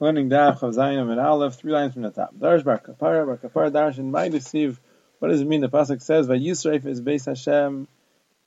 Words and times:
learning 0.00 0.30
Daf 0.30 0.62
of 0.62 0.74
Zayin 0.74 1.10
and 1.10 1.20
Aleph, 1.20 1.56
three 1.56 1.72
lines 1.72 1.92
from 1.92 2.02
the 2.02 2.10
top. 2.10 2.34
Darsh 2.34 2.64
Bar 2.64 2.80
Kapara, 2.80 3.26
Bar 3.26 3.36
Kapara 3.36 3.70
Darshan, 3.70 4.10
might 4.10 4.32
deceive. 4.32 4.80
What 5.18 5.28
does 5.28 5.42
it 5.42 5.46
mean? 5.46 5.60
The 5.60 5.68
Pasuk 5.68 6.00
says, 6.00 6.26
Vayisreif 6.26 6.86
is 6.86 7.02
Beis 7.02 7.26
Hashem, 7.26 7.86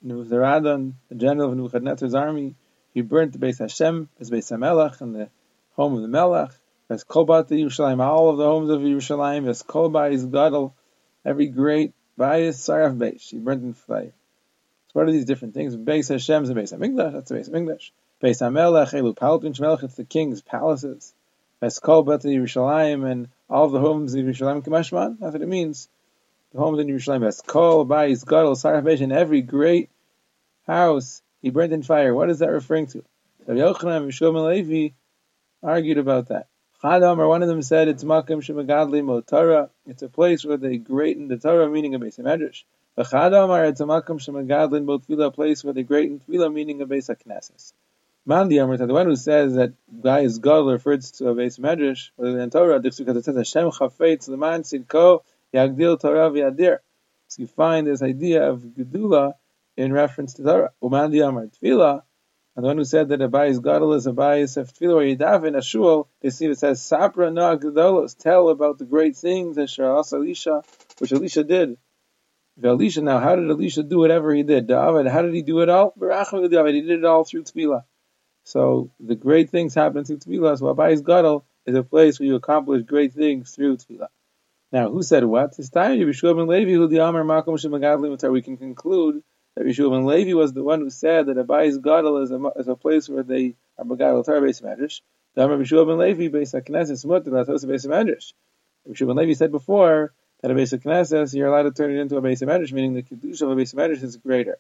Nuzaradan, 0.04 0.94
the 1.10 1.16
general 1.16 1.52
of 1.52 1.56
Nebuchadnezzar's 1.56 2.16
army. 2.16 2.56
He 2.96 3.02
burnt 3.02 3.34
the 3.34 3.38
Beis 3.38 3.60
Hashem, 3.60 4.10
his 4.18 4.32
Beis 4.32 4.52
HaMelech, 4.52 5.00
and 5.02 5.14
the 5.14 5.30
home 5.76 5.96
of 5.96 6.02
the 6.02 6.08
Melech. 6.08 6.52
Ves 6.90 7.04
Kolbat 7.04 7.48
the 7.48 7.62
Yerushalayim, 7.62 8.04
all 8.04 8.30
of 8.30 8.38
the 8.38 8.46
homes 8.46 8.72
of 8.72 8.82
Yerushalayim. 8.82 9.46
Ves 9.46 9.62
Kolba 9.62 10.12
is 10.12 10.26
Gadol, 10.26 10.76
every 11.24 11.48
great 11.48 11.94
Bayis 12.20 12.56
Saraf 12.56 12.98
Beis. 12.98 13.30
He 13.30 13.38
burnt 13.38 13.64
in 13.64 13.74
fire. 13.74 14.14
So 14.88 14.92
what 14.94 15.08
are 15.08 15.12
these 15.12 15.26
different 15.26 15.54
things? 15.54 15.76
Beis 15.76 16.10
Hashem 16.10 16.44
is 16.44 16.50
the 16.50 16.56
Beis 16.56 16.76
HaMikdash, 16.76 17.14
that's 17.14 17.30
the 17.30 17.36
Beis 17.36 17.50
HaMikdash. 17.52 17.92
Beis 18.24 18.42
HaMelech, 18.42 19.00
Elu 19.00 19.16
Palpin 19.16 19.56
Shmelech, 19.56 19.84
it's 19.84 19.96
the 19.96 20.04
king's 20.04 20.42
palaces. 20.42 21.14
Eskol 21.64 22.06
Bet 22.06 22.22
Yerushalayim 22.22 23.10
and 23.10 23.30
all 23.50 23.70
the 23.70 23.80
homes 23.80 24.14
in 24.16 24.26
Yerushalayim 24.26 24.64
Kamashman. 24.64 25.18
That's 25.20 25.34
what 25.34 25.42
it 25.42 25.48
means. 25.48 25.90
The 26.52 26.60
homes 26.60 26.80
in 26.80 26.88
Yerushalayim. 26.88 27.26
Eskol 27.28 27.88
Bayis 27.88 28.26
Gadol 28.26 28.56
Sarach 28.56 29.02
and 29.02 29.14
every 29.14 29.42
great 29.42 29.90
house 30.68 31.22
he 31.42 31.50
burned 31.50 31.74
in 31.74 31.84
fire. 31.84 32.14
What 32.14 32.30
is 32.30 32.40
that 32.40 32.52
referring 32.52 32.88
to? 32.88 33.04
Rabbi 33.46 33.60
Yochanan 33.60 34.28
and 34.28 34.46
Levi 34.46 34.94
argued 35.62 35.98
about 35.98 36.28
that. 36.28 36.48
Chadam, 36.84 37.18
or 37.18 37.30
one 37.30 37.42
of 37.42 37.48
them 37.48 37.62
said 37.62 37.88
it's 37.88 38.04
Makim 38.04 38.42
Shemagadli 38.42 39.02
Motara. 39.02 39.70
It's 39.88 40.02
a 40.02 40.10
place 40.10 40.44
where 40.44 40.58
they 40.58 40.78
greaten 40.78 41.30
the 41.30 41.38
Torah, 41.38 41.70
meaning 41.70 41.96
a 41.96 41.98
of 41.98 42.04
Medrash. 42.04 42.64
Chadam, 42.98 43.50
or 43.50 43.64
it's 43.64 43.80
a 43.80 43.86
Makim 43.86 44.20
Shemagadli 44.20 44.84
Motfila, 44.84 45.28
a 45.28 45.32
place 45.32 45.64
where 45.64 45.74
they 45.74 45.84
greaten 45.84 46.20
Tfila, 46.20 46.54
meaning 46.54 46.82
a 46.82 46.86
base 46.86 47.08
of 47.08 47.20
Knesses. 47.20 47.72
Mandi 48.26 48.56
Amrit, 48.56 48.78
the 48.78 48.94
one 48.94 49.08
who 49.08 49.18
says 49.18 49.56
that 49.56 49.74
guy 50.02 50.22
is 50.22 50.40
God 50.40 50.66
refers 50.66 51.12
to 51.12 51.28
a 51.28 51.36
base 51.36 51.58
medrash, 51.58 52.12
or 52.16 52.32
the 52.32 52.48
Torah, 52.50 52.80
because 52.80 53.18
it 53.18 53.26
says 53.26 53.36
Hashem 53.36 53.70
chafetz 53.72 54.30
leman 54.30 54.62
sidko 54.62 55.24
yagdil 55.54 56.00
Torah 56.00 56.30
v'yadir. 56.32 56.80
So 57.28 57.42
you 57.42 57.48
find 57.48 57.86
this 57.86 58.02
idea 58.02 58.50
of 58.50 58.62
gedula 58.62 59.34
in 59.76 59.92
reference 59.92 60.36
to 60.36 60.44
Torah. 60.44 60.72
Umandi 60.82 61.16
Amrit 61.16 61.60
Tefillah, 61.60 62.04
and 62.56 62.64
the 62.64 62.68
one 62.68 62.78
who 62.78 62.86
said 62.86 63.10
that 63.10 63.22
a 63.22 63.28
bayis 63.28 63.62
gadol 63.62 63.92
is 63.94 64.08
bayis 64.08 64.56
of 64.56 64.72
tefillah 64.72 64.96
where 64.96 65.06
you 65.06 65.18
daven 65.18 65.58
a 65.58 65.62
shul, 65.62 66.08
they 66.22 66.30
see 66.30 66.46
it 66.46 66.58
says 66.58 66.80
sapra 66.80 67.34
na 67.34 67.58
gedolos, 67.58 68.18
tell 68.18 68.48
about 68.48 68.78
the 68.78 68.86
great 68.86 69.18
things 69.18 69.58
that 69.58 69.68
Sharas 69.68 70.14
Elisha, 70.14 70.64
which 71.00 71.12
Elisha 71.12 71.44
did. 71.44 71.78
Elisha 72.64 73.02
now, 73.02 73.20
how 73.20 73.36
did 73.36 73.50
Elisha 73.50 73.84
do 73.84 73.98
whatever 73.98 74.34
he 74.34 74.44
did? 74.44 74.68
David, 74.68 75.08
how 75.08 75.24
did 75.24 75.34
he 75.34 75.42
do 75.42 75.60
it 75.60 75.68
all? 75.68 75.94
He 76.00 76.06
did 76.08 76.90
it 76.90 77.04
all 77.04 77.26
through 77.26 77.44
tefillah. 77.44 77.84
So 78.44 78.92
the 79.00 79.16
great 79.16 79.50
things 79.50 79.74
happen 79.74 80.04
through 80.04 80.18
tefillah. 80.18 80.60
So 80.60 80.74
Abayis 80.74 81.04
Gadol 81.04 81.46
is 81.66 81.76
a 81.76 81.84
place 81.84 82.20
where 82.20 82.28
you 82.28 82.36
accomplish 82.36 82.84
great 82.84 83.14
things 83.14 83.56
through 83.56 83.78
tefillah. 83.78 84.08
Now, 84.72 84.90
who 84.90 85.04
said 85.04 85.24
what? 85.24 85.56
This 85.56 85.70
time, 85.70 85.98
Yehoshua 86.00 86.36
ben 86.36 86.48
Levi, 86.48 86.72
who 86.72 86.88
the 86.88 86.98
Amar 86.98 87.24
Makom 87.24 87.56
Shemagadli 87.60 88.32
We 88.32 88.42
can 88.42 88.58
conclude 88.58 89.24
that 89.56 89.66
Yehoshua 89.66 89.92
ben 89.92 90.06
Levi 90.06 90.34
was 90.34 90.52
the 90.52 90.64
one 90.64 90.82
who 90.82 90.90
said 90.90 91.28
that 91.28 91.38
Abayis 91.38 91.82
Gadol 91.82 92.18
is 92.24 92.32
a, 92.32 92.52
is 92.58 92.68
a 92.68 92.76
place 92.76 93.08
where 93.08 93.24
they 93.24 93.56
are 93.78 93.86
Magadol 93.86 94.26
Torah 94.26 94.42
base 94.42 94.60
Medrash. 94.60 95.02
The 95.36 95.46
Amar 95.46 95.58
Yehoshua 95.58 95.88
ben 95.88 95.98
Levi 96.00 96.28
based 96.28 96.54
Knesset 96.54 96.98
Smut 96.98 97.26
and 97.26 97.36
that's 97.36 97.64
base 97.64 97.86
Medrash. 97.86 98.34
Yehoshua 98.90 99.08
ben 99.08 99.16
Levi 99.16 99.34
said 99.34 99.52
before 99.52 100.14
that 100.42 100.52
a 100.52 100.56
base 100.56 100.74
of 100.74 100.82
Knesset 100.82 101.34
you're 101.34 101.48
allowed 101.48 101.64
to 101.64 101.72
turn 101.72 101.96
it 101.96 102.02
into 102.02 102.18
a 102.18 102.22
base 102.22 102.42
of 102.42 102.50
Medrash, 102.50 102.74
meaning 102.74 102.94
the 102.94 103.04
kedusha 103.04 103.44
of 103.44 103.52
a 103.52 103.56
base 103.56 103.72
of 103.72 103.80
Medrash 103.80 104.04
is 104.04 104.18
greater. 104.18 104.58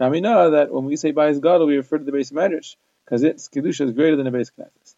Now 0.00 0.10
we 0.10 0.20
know 0.20 0.52
that 0.52 0.72
when 0.72 0.84
we 0.84 0.96
say 0.96 1.12
Bayis 1.12 1.42
Gadol, 1.42 1.66
we 1.66 1.76
refer 1.76 1.98
to 1.98 2.04
the 2.04 2.12
base 2.12 2.30
of 2.30 2.36
Medrash 2.36 2.76
because 3.06 3.22
its 3.22 3.48
kedusha 3.48 3.86
is 3.86 3.92
greater 3.92 4.16
than 4.16 4.26
a 4.26 4.32
base 4.32 4.50
knesses. 4.58 4.96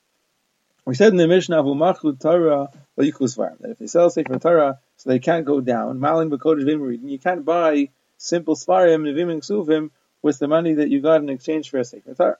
We 0.86 0.94
said 0.94 1.12
in 1.12 1.18
the 1.18 1.28
Mishnah, 1.28 1.62
"V'machu 1.62 2.18
Torah 2.18 2.70
that 2.96 3.70
if 3.70 3.78
they 3.78 3.86
sell 3.86 4.08
sefer 4.08 4.38
Torah, 4.38 4.80
so 4.96 5.10
they 5.10 5.18
can't 5.18 5.44
go 5.44 5.60
down. 5.60 6.00
Malin 6.00 6.30
b'kodesh 6.30 6.64
v'im 6.64 7.10
You 7.10 7.18
can't 7.18 7.44
buy 7.44 7.90
simple 8.16 8.56
svarim 8.56 9.02
nevim 9.02 9.30
and 9.30 9.42
ksuvim 9.42 9.90
with 10.22 10.38
the 10.38 10.48
money 10.48 10.74
that 10.74 10.88
you 10.88 11.00
got 11.00 11.20
in 11.20 11.28
exchange 11.28 11.70
for 11.70 11.78
a 11.78 11.84
sefer 11.84 12.14
Torah. 12.14 12.38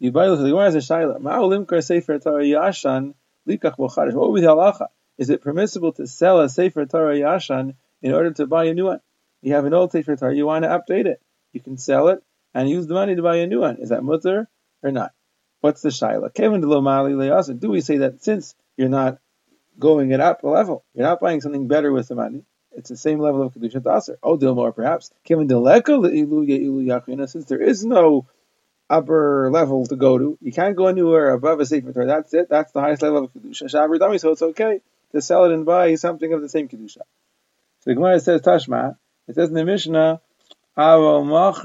You 0.00 0.10
buy 0.10 0.28
the 0.28 0.36
Gemara 0.36 0.66
as 0.66 0.74
a 0.74 0.78
shaila. 0.78 1.20
Ma'olim 1.20 1.68
kar 1.68 1.80
sefer 1.80 2.18
Torah 2.18 2.42
yashan 2.42 3.14
likach 3.48 3.76
b'chadish. 3.76 4.14
What 4.14 4.32
would 4.32 4.42
the 4.42 4.48
halacha? 4.48 4.88
Is 5.16 5.30
it 5.30 5.40
permissible 5.40 5.92
to 5.92 6.08
sell 6.08 6.40
a 6.40 6.48
sefer 6.48 6.84
Torah 6.86 7.14
yashan 7.14 7.76
in 8.02 8.12
order 8.12 8.32
to 8.32 8.46
buy 8.46 8.64
a 8.64 8.74
new 8.74 8.86
one? 8.86 9.00
You 9.40 9.54
have 9.54 9.66
an 9.66 9.72
old 9.72 9.92
sefer 9.92 10.16
Torah, 10.16 10.34
you 10.34 10.46
want 10.46 10.64
to 10.64 10.68
update 10.68 11.06
it. 11.06 11.22
You 11.52 11.60
can 11.60 11.78
sell 11.78 12.08
it 12.08 12.22
and 12.52 12.68
use 12.68 12.88
the 12.88 12.94
money 12.94 13.14
to 13.14 13.22
buy 13.22 13.36
a 13.36 13.46
new 13.46 13.60
one. 13.60 13.76
Is 13.76 13.90
that 13.90 14.02
mutter? 14.02 14.48
Or 14.84 14.92
not? 14.92 15.12
What's 15.60 15.82
the 15.82 15.88
shaila? 15.88 17.60
Do 17.60 17.70
we 17.70 17.80
say 17.80 17.98
that 17.98 18.22
since 18.22 18.54
you're 18.76 18.88
not 18.88 19.18
going 19.78 20.12
it 20.12 20.20
up 20.20 20.44
a 20.44 20.48
level, 20.48 20.84
you're 20.94 21.06
not 21.06 21.20
buying 21.20 21.40
something 21.40 21.66
better 21.66 21.90
with 21.90 22.06
the 22.08 22.14
money, 22.14 22.44
it's 22.76 22.90
the 22.90 22.96
same 22.96 23.18
level 23.18 23.42
of 23.42 23.52
kedusha 23.54 23.80
taser. 23.80 24.16
Oh, 24.22 24.36
more 24.54 24.70
perhaps. 24.72 25.10
Since 27.32 27.46
there 27.46 27.62
is 27.62 27.84
no 27.84 28.26
upper 28.90 29.48
level 29.50 29.86
to 29.86 29.96
go 29.96 30.18
to, 30.18 30.36
you 30.40 30.52
can't 30.52 30.76
go 30.76 30.88
anywhere 30.88 31.30
above 31.30 31.60
a 31.60 31.66
sefer 31.66 31.92
Torah. 31.92 32.06
That's 32.06 32.34
it. 32.34 32.48
That's 32.48 32.72
the 32.72 32.80
highest 32.80 33.02
level 33.02 33.24
of 33.24 33.32
kedusha. 33.32 33.70
Dami. 33.70 34.20
So 34.20 34.32
it's 34.32 34.42
okay 34.42 34.80
to 35.12 35.22
sell 35.22 35.44
it 35.44 35.52
and 35.52 35.64
buy 35.64 35.94
something 35.94 36.32
of 36.32 36.42
the 36.42 36.48
same 36.48 36.68
kedusha. 36.68 36.98
So 36.98 37.04
the 37.86 37.94
Gemara 37.94 38.18
says 38.20 38.42
Tashma. 38.42 38.96
It 39.28 39.36
says 39.36 39.48
in 39.48 39.54
the 39.54 39.64
Mishnah, 39.64 40.20
if 40.76 41.64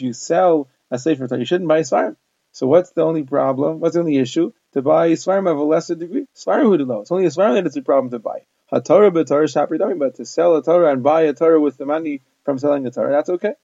you 0.00 0.12
sell 0.12 0.68
a 0.90 0.98
Sefer 0.98 1.28
Torah. 1.28 1.38
You 1.38 1.46
shouldn't 1.46 1.68
buy 1.68 1.78
a 1.78 1.82
Svarim. 1.82 2.16
So 2.52 2.66
what's 2.66 2.90
the 2.90 3.02
only 3.02 3.22
problem? 3.22 3.80
What's 3.80 3.94
the 3.94 4.00
only 4.00 4.18
issue? 4.18 4.52
To 4.72 4.82
buy 4.82 5.06
a 5.06 5.12
Svarim 5.12 5.50
of 5.50 5.58
a 5.58 5.62
lesser 5.62 5.94
degree? 5.94 6.26
Svarim 6.34 6.86
know. 6.86 7.02
It's 7.02 7.12
only 7.12 7.26
a 7.26 7.30
Svarim 7.30 7.54
that 7.54 7.66
it's 7.66 7.76
a 7.76 7.82
problem 7.82 8.10
to 8.10 8.18
buy. 8.18 8.42
A 8.72 8.80
HaTorah 8.80 9.10
b'Torah 9.10 9.48
shapri 9.48 9.98
but 9.98 10.14
to 10.16 10.24
sell 10.24 10.56
a 10.56 10.62
Torah 10.62 10.92
and 10.92 11.02
buy 11.02 11.22
a 11.22 11.32
Torah 11.32 11.60
with 11.60 11.76
the 11.76 11.86
money 11.86 12.22
from 12.44 12.58
selling 12.58 12.86
a 12.86 12.90
Torah, 12.90 13.12
that's 13.12 13.28
okay. 13.28 13.54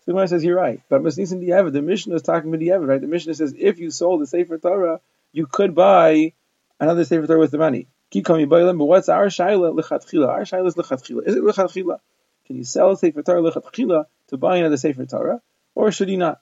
So 0.00 0.06
the 0.06 0.12
Gemara 0.12 0.28
says 0.28 0.44
you're 0.44 0.56
right. 0.56 0.80
But 0.88 1.02
Masnisin 1.02 1.46
Diavad, 1.46 1.72
the 1.72 1.82
Mishnah 1.82 2.14
is 2.14 2.22
talking 2.22 2.48
about 2.48 2.60
Diavad, 2.60 2.88
right? 2.88 3.00
The 3.00 3.06
Mishnah 3.06 3.34
says 3.34 3.54
if 3.56 3.78
you 3.78 3.90
sold 3.90 4.20
a 4.22 4.26
Sefer 4.26 4.58
Torah, 4.58 5.00
you 5.32 5.46
could 5.46 5.74
buy 5.74 6.32
another 6.80 7.04
Sefer 7.04 7.26
Torah 7.26 7.38
with 7.38 7.52
the 7.52 7.58
money. 7.58 7.88
Keep 8.10 8.26
coming 8.26 8.48
by 8.48 8.60
them, 8.64 8.78
but 8.78 8.84
what's 8.84 9.08
our 9.08 9.26
Shaila 9.26 9.78
lichatchila? 9.78 10.28
Our 10.28 10.42
Shaila 10.42 10.66
is 10.66 10.74
lichatchila. 10.74 11.26
Is 11.26 11.36
it 11.36 11.42
lichatchila? 11.42 12.00
Can 12.46 12.56
you 12.56 12.64
sell 12.64 12.90
a 12.90 12.96
Sefer 12.96 13.22
Torah 13.22 13.40
lichatchila 13.40 14.04
to 14.28 14.36
buy 14.36 14.58
another 14.58 14.76
Sefer 14.76 15.06
Torah? 15.06 15.40
Or 15.74 15.90
should 15.92 16.10
you 16.10 16.18
not? 16.18 16.41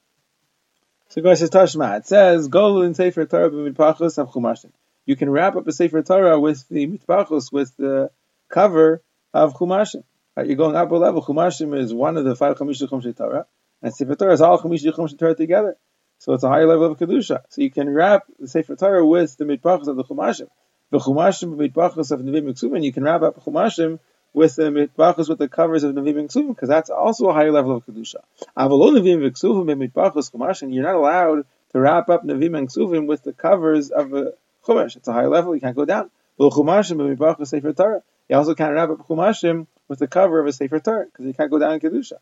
So 1.10 1.20
Gemara 1.22 1.34
says 1.34 1.50
Tashma. 1.50 1.98
It 1.98 2.06
says 2.06 2.46
Gol 2.46 2.82
in 2.82 2.94
Sefer 2.94 3.26
Torah 3.26 3.50
b'mitpachos 3.50 4.16
of 4.18 4.30
Chumashin. 4.30 4.70
You 5.06 5.16
can 5.16 5.28
wrap 5.28 5.56
up 5.56 5.66
a 5.66 5.72
Sefer 5.72 6.02
Torah 6.02 6.38
with 6.38 6.68
the 6.68 6.86
mitpachos 6.86 7.52
with 7.52 7.76
the 7.76 8.12
cover 8.48 9.02
of 9.34 9.54
Chumashin. 9.54 10.04
Right, 10.36 10.46
you're 10.46 10.54
going 10.54 10.76
up 10.76 10.88
a 10.92 10.94
level. 10.94 11.20
Chumashim 11.20 11.76
is 11.76 11.92
one 11.92 12.16
of 12.16 12.24
the 12.24 12.36
five 12.36 12.56
Chamish 12.58 12.80
Chumshei 12.88 13.16
Torah, 13.16 13.46
and 13.82 13.92
Sefer 13.92 14.14
Torah 14.14 14.34
is 14.34 14.40
all 14.40 14.60
Chamish 14.60 14.84
Chumshei 14.84 15.18
Torah 15.18 15.34
together. 15.34 15.76
So 16.18 16.32
it's 16.34 16.44
a 16.44 16.48
higher 16.48 16.68
level 16.68 16.92
of 16.92 16.96
kedusha. 16.96 17.40
So 17.48 17.60
you 17.60 17.72
can 17.72 17.92
wrap 17.92 18.26
the 18.38 18.46
Sefer 18.46 18.76
Torah 18.76 19.04
with 19.04 19.36
the 19.36 19.46
mitpachos 19.46 19.88
of 19.88 19.96
the 19.96 20.04
Chumashim. 20.04 20.46
The 20.90 20.98
Chumashim 20.98 21.56
mitpachos 21.56 22.12
of 22.12 22.20
Nevim 22.20 22.44
Miksum, 22.44 22.84
you 22.84 22.92
can 22.92 23.02
wrap 23.02 23.22
up 23.22 23.44
Chumashim 23.44 23.98
with 24.32 24.56
the 24.56 24.62
mitbachos 24.62 25.28
with 25.28 25.38
the 25.38 25.48
covers 25.48 25.82
of 25.82 25.94
Nevim 25.94 26.34
and 26.34 26.48
because 26.48 26.68
that's 26.68 26.90
also 26.90 27.28
a 27.28 27.32
higher 27.32 27.50
level 27.50 27.76
of 27.76 27.84
kedusha. 27.84 28.16
Avalon 28.56 28.94
Nevim 28.94 29.24
and 29.24 29.34
Ksuvim 29.34 29.92
chumash, 29.92 30.62
and 30.62 30.74
you're 30.74 30.84
not 30.84 30.94
allowed 30.94 31.44
to 31.72 31.80
wrap 31.80 32.08
up 32.08 32.24
Nevim 32.24 32.56
and 32.56 32.68
Ksuvim 32.68 33.06
with 33.06 33.22
the 33.22 33.32
covers 33.32 33.90
of 33.90 34.12
a 34.12 34.34
chumash. 34.66 34.96
It's 34.96 35.08
a 35.08 35.12
higher 35.12 35.28
level; 35.28 35.54
you 35.54 35.60
can't 35.60 35.76
go 35.76 35.84
down. 35.84 36.10
Well, 36.38 36.50
chumashim 36.50 36.96
mitbachos 36.96 37.48
sefer 37.48 37.72
Torah. 37.72 38.02
You 38.28 38.36
also 38.36 38.54
can't 38.54 38.72
wrap 38.72 38.90
up 38.90 39.06
chumashim 39.06 39.66
with 39.88 39.98
the 39.98 40.06
cover 40.06 40.38
of 40.38 40.46
a 40.46 40.52
sefer 40.52 40.78
Torah 40.78 41.06
because 41.06 41.26
you 41.26 41.34
can't 41.34 41.50
go 41.50 41.58
down 41.58 41.72
in 41.72 41.80
kedusha. 41.80 42.14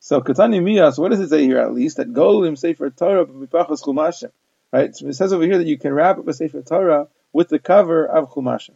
So 0.00 0.20
Katani 0.20 0.60
Miyas, 0.60 0.98
what 0.98 1.10
does 1.10 1.20
it 1.20 1.28
say 1.28 1.44
here 1.44 1.58
at 1.58 1.72
least? 1.72 1.98
That 1.98 2.12
Golim 2.12 2.58
Sefer 2.58 2.90
Torah 2.90 3.26
mitbachos 3.26 3.82
chumashim. 3.82 4.32
Right? 4.72 4.94
So 4.96 5.06
it 5.06 5.14
says 5.14 5.32
over 5.32 5.44
here 5.44 5.58
that 5.58 5.66
you 5.66 5.78
can 5.78 5.92
wrap 5.92 6.18
up 6.18 6.26
a 6.26 6.32
Sefer 6.32 6.62
Torah 6.62 7.08
with 7.32 7.48
the 7.48 7.58
cover 7.58 8.06
of 8.06 8.30
chumashim. 8.30 8.74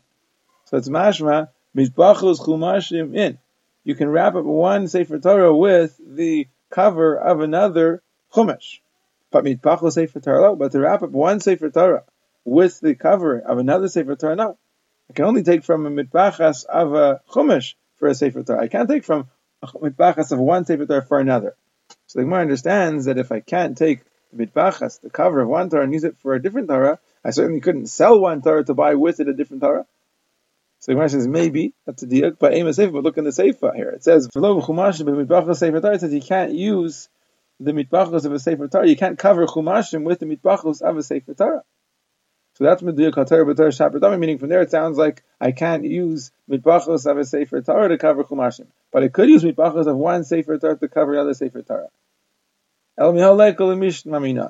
So 0.66 0.76
it's 0.76 0.88
mashma 0.88 1.48
Mizbachos 1.76 2.40
Chumashim 2.40 3.16
in. 3.16 3.38
You 3.84 3.94
can 3.94 4.08
wrap 4.08 4.34
up 4.34 4.44
one 4.44 4.88
Sefer 4.88 5.18
Torah 5.18 5.54
with 5.54 5.98
the 6.04 6.48
cover 6.70 7.16
of 7.16 7.40
another 7.40 8.02
Chumash. 8.32 8.80
But 9.30 9.44
Mizbachos 9.44 9.92
Sefer 9.92 10.20
Torah, 10.20 10.56
but 10.56 10.72
to 10.72 10.80
wrap 10.80 11.02
up 11.02 11.10
one 11.10 11.40
Sefer 11.40 11.70
Torah 11.70 12.04
with 12.44 12.80
the 12.80 12.94
cover 12.94 13.38
of 13.38 13.58
another 13.58 13.88
Sefer 13.88 14.16
Torah, 14.16 14.36
no. 14.36 14.58
I 15.10 15.14
can 15.14 15.24
only 15.24 15.42
take 15.42 15.64
from 15.64 15.86
a 15.86 15.90
mitbachas 15.90 16.64
of 16.66 16.92
a 16.94 17.20
chumash 17.30 17.74
for 17.96 18.08
a 18.08 18.14
sefer 18.14 18.42
Torah. 18.42 18.62
I 18.62 18.68
can't 18.68 18.88
take 18.88 19.04
from 19.04 19.28
a 19.62 19.66
mitbachas 19.66 20.32
of 20.32 20.38
one 20.38 20.66
sefer 20.66 20.84
Torah 20.84 21.04
for 21.04 21.18
another. 21.18 21.56
So 22.06 22.18
the 22.18 22.24
Gemara 22.24 22.42
understands 22.42 23.06
that 23.06 23.18
if 23.18 23.32
I 23.32 23.40
can't 23.40 23.76
take 23.76 24.00
the 24.32 24.46
mitbachas, 24.46 25.00
the 25.00 25.10
cover 25.10 25.40
of 25.40 25.48
one 25.48 25.70
Torah, 25.70 25.84
and 25.84 25.92
use 25.94 26.04
it 26.04 26.18
for 26.18 26.34
a 26.34 26.42
different 26.42 26.68
Torah, 26.68 26.98
I 27.24 27.30
certainly 27.30 27.60
couldn't 27.60 27.86
sell 27.86 28.20
one 28.20 28.42
Torah 28.42 28.64
to 28.64 28.74
buy 28.74 28.94
with 28.96 29.20
it 29.20 29.28
a 29.28 29.32
different 29.32 29.62
Torah. 29.62 29.86
So 30.88 30.92
the 30.92 30.94
Gemara 30.94 31.10
says 31.10 31.28
maybe 31.28 31.74
that's 31.84 32.02
a 32.02 32.30
but 32.30 32.54
aim 32.54 32.66
a 32.66 32.72
sefer. 32.72 32.92
But 32.92 33.04
look 33.04 33.18
in 33.18 33.24
the 33.24 33.32
sefer 33.32 33.74
here. 33.76 33.90
It 33.90 34.02
says 34.02 34.26
v'lo 34.28 34.64
chumash 34.64 35.02
b'mitbachos 35.02 35.56
sefer 35.56 35.82
Torah. 35.82 35.96
It 35.96 36.00
says 36.00 36.14
you 36.14 36.22
can't 36.22 36.54
use 36.54 37.10
the 37.60 37.72
mitbachos 37.72 38.24
of 38.24 38.32
a 38.32 38.38
sefer 38.38 38.68
Torah. 38.68 38.88
You 38.88 38.96
can't 38.96 39.18
cover 39.18 39.44
chumashim 39.44 40.04
with 40.04 40.18
the 40.18 40.24
mitbachos 40.24 40.80
of 40.80 40.96
a 40.96 41.02
sefer 41.02 41.34
Torah. 41.34 41.62
So 42.54 42.64
that's 42.64 42.80
Meduyah 42.80 43.12
Katar 43.12 43.44
B'Torah 43.44 43.68
Shapradami, 43.68 44.18
meaning 44.18 44.38
from 44.38 44.48
there 44.48 44.62
it 44.62 44.70
sounds 44.70 44.96
like 44.96 45.22
I 45.38 45.52
can't 45.52 45.84
use 45.84 46.32
Mitbachos 46.50 47.04
of 47.04 47.18
a 47.18 47.24
Sefer 47.24 47.60
Torah 47.60 47.90
to 47.90 47.98
cover 47.98 48.24
Chumashim. 48.24 48.66
But 48.90 49.04
I 49.04 49.08
could 49.08 49.28
use 49.28 49.44
Mitbachos 49.44 49.86
of 49.86 49.96
one 49.96 50.24
Sefer 50.24 50.58
Torah 50.58 50.78
to 50.78 50.88
cover 50.88 51.12
another 51.12 51.34
Sefer 51.34 51.62
Torah. 51.62 51.88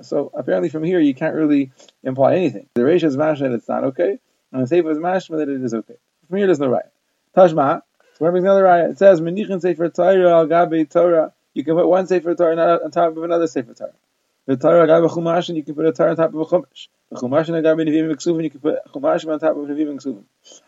So 0.05 0.31
apparently 0.35 0.69
from 0.71 0.85
here 0.85 1.01
you 1.01 1.15
can't 1.15 1.35
really 1.35 1.73
imply 2.03 2.37
anything. 2.37 2.69
The 2.75 2.83
Reish 2.83 3.03
is 3.03 3.17
mashma 3.17 3.41
that 3.41 3.53
it's 3.53 3.69
not 3.69 3.85
okay, 3.85 4.21
and 4.53 4.63
the 4.63 4.67
Sefer 4.69 4.93
is 4.93 4.99
mashma 4.99 5.39
that 5.39 5.49
it 5.49 5.63
is 5.63 5.75
okay. 5.75 5.97
From 6.29 6.39
here 6.39 6.47
there's 6.47 6.61
no 6.61 6.69
right. 6.69 6.85
Tashma, 7.37 7.83
so 8.19 8.25
where 8.25 8.33
brings 8.33 8.45
another 8.45 8.65
right? 8.65 8.91
It 8.91 8.99
says, 8.99 9.21
Menichin 9.21 9.61
Sefer 9.61 9.89
Torah 9.91 10.39
al 10.39 10.47
Gabe 10.47 10.91
Torah. 10.91 11.33
You 11.55 11.65
can 11.65 11.77
put 11.77 11.89
one 11.89 12.07
Sefer 12.07 12.35
Torah 12.35 12.81
on 12.85 12.91
top 12.91 13.17
of 13.17 13.23
another 13.23 13.47
Sefer 13.47 13.75
Torah. 13.75 13.95
The 14.47 14.57
Torah 14.57 14.87
Gabe 14.87 15.09
Chumash, 15.09 15.49
and 15.49 15.57
you 15.57 15.63
can 15.63 15.75
put 15.75 15.87
a 15.87 15.93
Torah 15.93 16.11
on 16.11 16.17
top 16.17 16.35
of 16.35 16.41
a 16.41 16.45
Chumash. 16.45 16.89
The 17.11 17.17
Chumash 17.17 17.49
and 17.49 17.63
Gabe 17.63 17.87
Nevim 17.87 18.13
Meksuvim, 18.13 18.43
you 18.43 18.51
can 18.51 18.61
put 18.61 18.75
a 18.85 18.89
Chumash 18.89 19.27
on 19.31 19.39
top 19.39 19.57
of 19.57 19.65
Nevim 19.69 19.95
Meksuvim. 19.95 20.25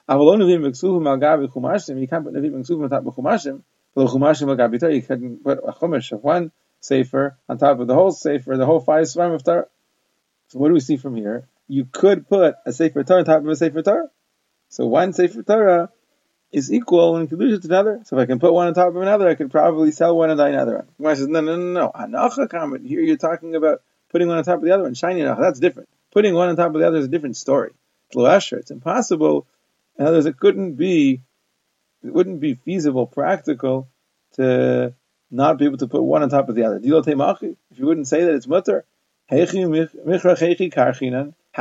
Avalon 0.09 0.39
Nevim 0.39 0.61
Meksuvim 0.61 1.07
al 1.09 1.17
Gabe 1.17 1.51
Chumashim, 1.51 2.01
you 2.01 2.07
can't 2.07 2.25
put 2.25 2.35
Nevim 2.35 2.53
Meksuvim 2.53 2.85
on 2.85 2.91
top 2.91 3.05
of 3.07 3.15
Chumashim. 3.15 3.63
But 3.95 4.07
the 4.07 4.11
Chumashim 4.19 4.49
al 4.49 4.57
Gabe 4.57 4.79
Torah, 4.79 4.95
you 4.95 5.03
can 5.03 5.39
put 5.39 5.59
a 5.59 5.73
Chumash 5.73 6.13
of 6.13 6.23
one 6.23 6.53
Sefer 6.81 7.37
on 7.49 7.59
top 7.59 7.81
of 7.81 7.87
the 7.87 7.95
whole 7.95 8.13
Sefer, 8.13 8.57
the 8.57 8.65
whole 8.65 8.81
five 8.81 9.05
Svarim 9.05 9.35
of 9.35 9.45
Torah. 9.45 9.67
So 10.49 10.59
what 10.59 10.69
do 10.69 10.75
we 10.75 10.81
see 10.81 10.97
from 10.97 11.17
here? 11.17 11.49
You 11.69 11.85
could 11.85 12.29
put 12.29 12.55
a 12.65 12.73
Sefer 12.73 13.03
Torah 13.03 13.21
on 13.21 13.25
top 13.25 13.43
of 13.43 13.49
a 13.49 13.57
Sefer 13.57 13.83
Torah. 13.83 14.09
So 14.71 14.87
one 14.87 15.13
Sefer 15.13 15.43
Torah 15.43 15.91
is 16.53 16.73
equal 16.73 17.17
in 17.17 17.27
conclusion 17.27 17.61
to 17.61 17.69
another. 17.69 18.01
So 18.05 18.17
if 18.17 18.23
I 18.23 18.27
can 18.27 18.39
put 18.39 18.53
one 18.53 18.69
on 18.69 18.75
top 18.75 18.89
of 18.89 18.97
another, 18.97 19.29
I 19.29 19.35
could 19.35 19.51
probably 19.51 19.91
sell 19.91 20.17
one 20.17 20.31
and 20.31 20.39
buy 20.39 20.49
another 20.49 20.77
one. 20.77 20.87
Gemara 20.97 21.17
says, 21.17 21.29
no, 21.29 21.41
no, 21.41 21.57
no, 21.57 21.73
no. 21.73 21.91
Hanacha 21.95 22.49
comment. 22.49 22.87
Here 22.87 23.01
you're 23.01 23.17
talking 23.17 23.55
about 23.57 23.83
putting 24.11 24.29
one 24.29 24.39
on 24.39 24.45
top 24.45 24.59
of 24.59 24.65
the 24.65 24.73
other 24.73 24.85
one. 24.85 24.95
Shiny 24.95 25.21
enough. 25.21 25.39
That's 25.39 25.61
different. 25.61 25.89
Putting 26.13 26.35
one 26.35 26.49
on 26.49 26.57
top 26.57 26.75
of 26.75 26.81
the 26.81 26.87
other 26.87 26.99
is 26.99 27.05
a 27.05 27.09
different 27.09 27.37
story. 27.37 27.73
It's 28.13 28.71
impossible. 28.71 29.47
In 29.99 30.07
other 30.07 30.17
words, 30.17 30.27
it 30.27 30.39
couldn't 30.39 30.75
be, 30.75 31.21
it 32.03 32.13
wouldn't 32.13 32.41
be 32.41 32.55
feasible, 32.55 33.07
practical 33.07 33.89
to 34.35 34.95
not 35.31 35.59
be 35.59 35.67
able 35.67 35.79
to 35.79 35.87
put 35.87 36.03
one 36.03 36.23
on 36.23 36.29
top 36.29 36.49
of 36.49 36.55
the 36.55 36.65
other. 36.65 36.77
If 36.77 36.85
you 36.85 37.87
wouldn't 37.87 38.09
say 38.09 38.25
that 38.25 38.35
it's 38.35 38.49
mutter, 38.49 38.85
how 39.29 39.37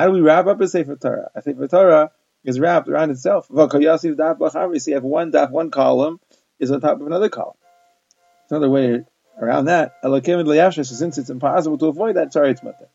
do 0.06 0.12
we 0.12 0.22
wrap 0.22 0.48
up 0.48 0.62
a 0.62 0.68
Sefer 0.68 0.96
Torah? 0.96 1.30
A 1.36 1.42
Sefer 1.44 1.68
Torah 1.68 2.12
is 2.44 2.60
wrapped 2.60 2.88
around 2.88 3.12
itself. 3.12 3.48
So 3.48 3.80
you 3.80 3.90
have 3.90 4.04
one 5.04 5.32
daf, 5.32 5.52
one 5.52 5.72
column 5.72 6.20
is 6.60 6.72
on 6.72 6.82
top 6.82 7.00
of 7.00 7.08
another 7.08 7.30
column. 7.30 7.58
Another 8.50 8.70
way 8.70 9.04
around 9.40 9.66
that. 9.66 9.94
So 10.02 10.84
since 10.84 11.18
it's 11.18 11.30
impossible 11.30 11.78
to 11.78 11.88
avoid 11.88 12.16
that, 12.16 12.34
sorry, 12.34 12.52
it's 12.52 12.64
mutter. 12.64 12.90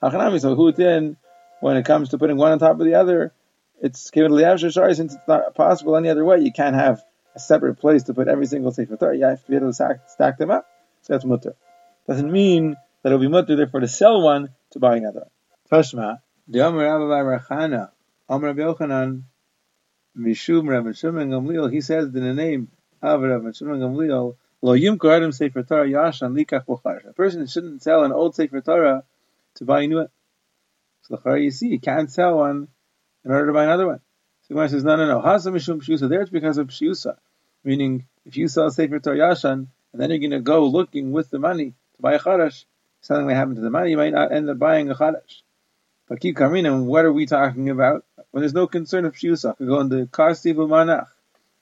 So 0.00 1.16
when 1.60 1.76
it 1.76 1.84
comes 1.84 2.08
to 2.10 2.18
putting 2.18 2.36
one 2.36 2.52
on 2.52 2.58
top 2.58 2.78
of 2.78 2.84
the 2.84 2.94
other, 2.94 3.32
it's 3.80 4.10
sorry, 4.10 4.94
since 4.94 5.14
it's 5.14 5.28
not 5.28 5.54
possible 5.54 5.96
any 5.96 6.08
other 6.08 6.24
way, 6.24 6.40
you 6.40 6.52
can't 6.52 6.74
have 6.76 7.02
a 7.34 7.40
separate 7.40 7.76
place 7.76 8.04
to 8.04 8.14
put 8.14 8.28
every 8.28 8.46
single 8.46 8.70
sefer 8.72 8.96
Torah. 8.96 9.16
You 9.16 9.24
have 9.24 9.44
to 9.44 9.50
be 9.50 9.56
able 9.56 9.68
to 9.68 9.72
stack, 9.72 10.08
stack 10.08 10.38
them 10.38 10.50
up. 10.50 10.66
So 11.02 11.12
that's 11.14 11.24
mutter. 11.24 11.56
Doesn't 12.06 12.30
mean 12.30 12.76
that 13.02 13.08
it'll 13.08 13.18
be 13.18 13.28
mutter, 13.28 13.56
therefore 13.56 13.80
to 13.80 13.88
sell 13.88 14.22
one 14.22 14.50
to 14.70 14.78
buy 14.78 14.96
another. 14.96 15.26
Tashma, 15.70 16.20
the 16.46 16.60
Amr 16.60 16.84
Rachana, 16.84 17.90
Amr 18.34 18.48
Rabbi 18.48 18.62
Yochanan, 18.62 19.22
Mishum 20.18 20.68
Rabbi 20.68 20.90
Shimon 20.90 21.30
Gamliel, 21.30 21.72
he 21.72 21.80
says 21.80 22.06
in 22.06 22.24
the 22.24 22.34
name 22.34 22.68
of 23.00 23.20
Rabbi 23.20 23.52
Shimon 23.52 23.78
Gamliel, 23.78 24.36
Lo 24.60 24.76
Yimkor 24.76 25.16
Adam 25.16 25.30
Sefer 25.30 25.62
Torah 25.62 25.86
Yashan 25.86 26.36
Likach 26.36 26.66
Bochar. 26.66 27.08
A 27.08 27.12
person 27.12 27.46
shouldn't 27.46 27.80
sell 27.80 28.02
an 28.02 28.10
old 28.10 28.34
Sefer 28.34 28.60
Torah 28.60 29.04
to 29.54 29.64
buy 29.64 29.82
a 29.82 29.86
new 29.86 29.98
one. 29.98 30.08
So 31.02 31.20
the 31.22 31.34
you 31.34 31.52
see, 31.52 31.68
you 31.68 31.78
can't 31.78 32.10
sell 32.10 32.38
one 32.38 32.66
in 33.24 33.30
order 33.30 33.46
to 33.46 33.52
buy 33.52 33.64
another 33.64 33.86
one. 33.86 34.00
So 34.42 34.54
Gemara 34.54 34.68
says, 34.68 34.82
no, 34.82 34.96
no, 34.96 35.06
no. 35.06 35.20
Hasa 35.20 35.52
Mishum 35.52 35.80
Pshusa. 35.80 36.08
There 36.08 36.20
it's 36.20 36.30
because 36.30 36.58
of 36.58 36.66
Pshusa. 36.66 37.16
Meaning, 37.62 38.06
if 38.24 38.36
you 38.36 38.48
sell 38.48 38.66
a 38.66 38.72
Sefer 38.72 38.98
Torah 38.98 39.16
Yashan, 39.16 39.68
and 39.92 40.02
then 40.02 40.10
you're 40.10 40.18
going 40.18 40.32
to 40.32 40.40
go 40.40 40.66
looking 40.66 41.12
with 41.12 41.30
the 41.30 41.38
money 41.38 41.74
to 41.96 42.02
buy 42.02 42.14
a 42.14 42.18
Chadash, 42.18 42.64
something 43.00 43.28
may 43.28 43.34
happen 43.34 43.54
to 43.54 43.60
the 43.60 43.70
money, 43.70 43.90
you 43.90 43.96
might 43.96 44.12
not 44.12 44.32
end 44.32 44.50
up 44.50 44.58
buying 44.58 44.90
a 44.90 44.94
Chadash. 44.96 45.42
But 46.08 46.20
keep 46.20 46.36
coming, 46.36 46.66
and 46.66 46.86
what 46.86 47.04
are 47.04 47.12
we 47.12 47.26
talking 47.26 47.70
about? 47.70 48.04
When 48.34 48.40
there's 48.40 48.52
no 48.52 48.66
concern 48.66 49.04
of 49.04 49.14
shiusa, 49.14 49.54
we 49.60 49.66
go 49.66 49.78
in 49.78 49.88
the 49.88 50.06
Karsi. 50.06 51.06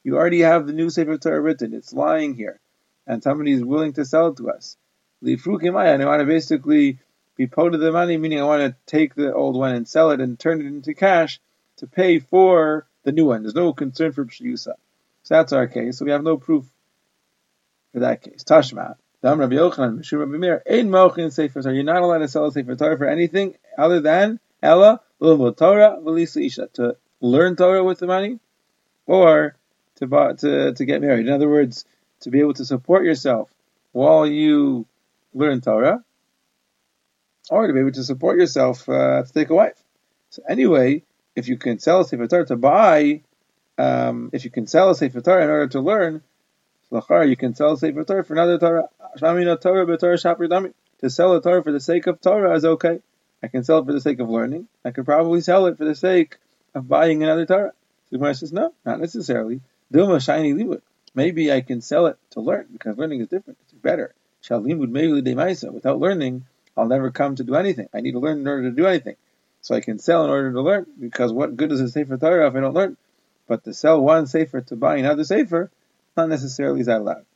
You 0.05 0.17
already 0.17 0.41
have 0.41 0.67
the 0.67 0.73
new 0.73 0.89
Sefer 0.89 1.19
Torah 1.19 1.39
written. 1.39 1.75
It's 1.75 1.93
lying 1.93 2.33
here. 2.33 2.61
And 3.07 3.23
somebody 3.23 3.53
is 3.53 3.63
willing 3.63 3.93
to 3.93 4.07
sell 4.07 4.29
it 4.29 4.39
to 4.39 4.49
us. 4.49 4.79
Lifrukimaya, 5.23 5.93
and 5.93 6.03
I 6.03 6.07
want 6.07 6.21
to 6.21 6.25
basically 6.25 6.99
be 7.37 7.47
paid 7.47 7.75
the 7.75 7.93
money, 7.93 8.17
meaning 8.17 8.41
I 8.41 8.45
want 8.45 8.63
to 8.63 8.75
take 8.87 9.15
the 9.15 9.35
old 9.35 9.55
one 9.55 9.75
and 9.75 9.87
sell 9.87 10.13
it 10.13 10.23
and 10.23 10.39
turn 10.39 10.63
it 10.63 10.67
into 10.67 10.95
cash 10.95 11.41
to 11.77 11.87
pay 11.87 12.21
for 12.21 12.87
the 13.05 13.13
new 13.13 13.27
one. 13.27 13.43
There's 13.43 13.55
no 13.55 13.75
concern 13.75 14.13
for 14.13 14.25
shiusa. 14.25 14.73
So 15.25 15.35
that's 15.35 15.53
our 15.53 15.67
case. 15.67 15.99
So 15.99 16.07
we 16.07 16.13
have 16.13 16.25
no 16.25 16.39
proof 16.39 16.65
for 17.93 18.01
that 18.01 18.23
case. 18.23 18.45
Tashma. 18.45 18.97
Dam 19.23 19.39
Rabbi 19.39 19.57
Yochanan, 19.57 19.99
Mishur 19.99 20.21
Rabbi 20.21 20.39
Meir, 20.39 20.63
Ein. 20.67 20.87
You're 20.87 21.85
not 21.85 22.01
allowed 22.01 22.19
to 22.21 22.29
sell 22.29 22.47
a 22.47 22.53
Sefer 22.53 22.77
Torah 22.77 22.97
for 22.97 23.07
anything 23.07 23.57
other 23.77 24.01
than 24.01 24.41
Ella, 24.63 25.03
Torah, 25.23 25.99
to 26.75 26.97
learn 27.21 27.57
Torah 27.57 27.85
with 27.85 27.99
the 27.99 28.07
money, 28.07 28.39
or 29.07 29.57
to, 29.97 30.35
to, 30.39 30.73
to 30.75 30.85
get 30.85 31.01
married. 31.01 31.27
In 31.27 31.33
other 31.33 31.49
words, 31.49 31.85
to 32.21 32.31
be 32.31 32.41
able 32.41 32.55
to 32.55 32.65
support 32.65 33.05
yourself 33.05 33.51
while 33.93 34.27
you 34.27 34.87
learn 35.35 35.61
Torah, 35.61 36.05
or 37.51 37.67
to 37.67 37.73
be 37.73 37.81
able 37.81 37.93
to 37.93 38.05
support 38.05 38.39
yourself 38.39 38.89
uh, 38.89 39.23
to 39.23 39.33
take 39.33 39.51
a 39.51 39.55
wife. 39.55 39.81
So 40.31 40.43
anyway, 40.49 41.05
if 41.37 41.49
you 41.49 41.57
can 41.57 41.79
sell 41.79 42.01
a 42.01 42.05
Sefer 42.05 42.27
Torah 42.27 42.47
to 42.47 42.57
buy, 42.57 43.23
um, 43.79 44.31
if 44.33 44.45
you 44.45 44.51
can 44.51 44.67
sell 44.67 44.91
a 44.91 44.95
Sefer 44.95 45.21
Torah 45.21 45.45
in 45.45 45.51
order 45.51 45.69
to 45.69 45.81
learn, 45.81 46.23
you 46.91 47.37
can 47.37 47.55
sell 47.55 47.73
a 47.73 47.77
Sefer 47.77 48.05
Torah 48.05 48.25
for 48.25 48.35
another 48.35 48.59
Torah. 48.59 48.89
To 51.01 51.11
sell 51.11 51.33
a 51.35 51.43
Torah 51.43 51.63
for 51.63 51.73
the 51.73 51.81
sake 51.81 52.07
of 52.07 52.21
Torah 52.21 52.55
is 52.55 52.65
okay. 52.65 53.01
I 53.43 53.49
can 53.49 53.65
sell 53.65 53.79
it 53.79 53.87
for 53.87 53.93
the 53.93 54.00
sake 54.00 54.21
of 54.21 54.29
learning. 54.29 54.69
I 54.85 54.91
could 54.91 55.05
probably 55.05 55.41
sell 55.41 55.67
it 55.67 55.79
for 55.79 55.85
the 55.85 55.94
sake 55.94 56.37
of 56.75 56.89
buying 56.89 57.23
another 57.23 57.47
Torah. 57.47 57.73
So 58.11 58.17
Gemara 58.17 58.35
says, 58.35 58.53
no, 58.53 58.73
not 58.85 59.00
necessarily. 59.00 59.61
Dilma 59.93 60.23
shiny 60.23 60.55
limud. 60.55 60.83
Maybe 61.15 61.53
I 61.53 61.61
can 61.61 61.81
sell 61.81 62.06
it 62.06 62.19
to 62.31 62.41
learn 62.41 62.69
because 62.73 62.97
learning 62.97 63.21
is 63.21 63.29
different. 63.29 63.59
It's 63.65 63.73
better. 63.73 64.15
Shalimud 64.43 64.91
maybe 64.91 65.12
Without 65.71 65.99
learning, 65.99 66.47
I'll 66.77 66.87
never 66.87 67.11
come 67.11 67.37
to 67.37 67.44
do 67.44 67.55
anything. 67.55 67.89
I 67.93 68.00
need 68.00 68.12
to 68.12 68.19
learn 68.19 68.41
in 68.41 68.49
order 68.49 68.71
to 68.71 68.77
do 68.77 68.87
anything. 68.87 69.17
So 69.61 69.75
I 69.75 69.81
can 69.81 69.99
sell 69.99 70.25
in 70.25 70.31
order 70.31 70.53
to 70.53 70.61
learn 70.61 70.87
because 70.99 71.33
what 71.33 71.56
good 71.56 71.71
is 71.71 71.81
a 71.81 71.88
sefer 71.88 72.17
Torah 72.17 72.49
if 72.49 72.56
I 72.56 72.61
don't 72.61 72.75
learn? 72.75 72.97
But 73.47 73.64
to 73.64 73.75
sell 73.75 74.00
one 74.00 74.26
sefer 74.26 74.61
to 74.62 74.76
buy 74.76 74.97
another 74.97 75.25
sefer, 75.25 75.71
not 76.16 76.28
necessarily 76.28 76.81
is 76.81 76.87
that 76.87 77.00
allowed. 77.00 77.26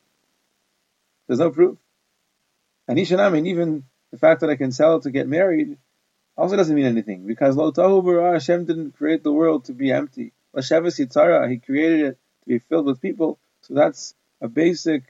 There's 1.27 1.39
no 1.39 1.51
proof. 1.51 1.79
And 2.89 2.99
Ishanam, 2.99 3.47
even 3.47 3.85
the 4.11 4.19
fact 4.19 4.41
that 4.41 4.51
I 4.51 4.57
can 4.57 4.73
sell 4.73 5.01
to 5.01 5.11
get 5.11 5.29
married 5.29 5.77
also 6.37 6.57
doesn't 6.57 6.75
mean 6.75 6.87
anything 6.87 7.27
because 7.27 7.57
Lo 7.57 7.73
Tahu 7.73 8.33
Hashem 8.33 8.65
didn't 8.65 8.97
create 8.97 9.23
the 9.23 9.33
world 9.33 9.65
to 9.67 9.73
be 9.73 9.91
empty. 9.91 10.33
Lashavas 10.55 10.99
Yitzara, 10.99 11.51
He 11.51 11.59
created 11.59 12.01
it 12.01 12.19
to 12.43 12.49
be 12.49 12.59
filled 12.59 12.87
with 12.87 13.01
people. 13.01 13.39
So 13.63 13.75
that's 13.75 14.15
a 14.41 14.49
basic, 14.49 15.05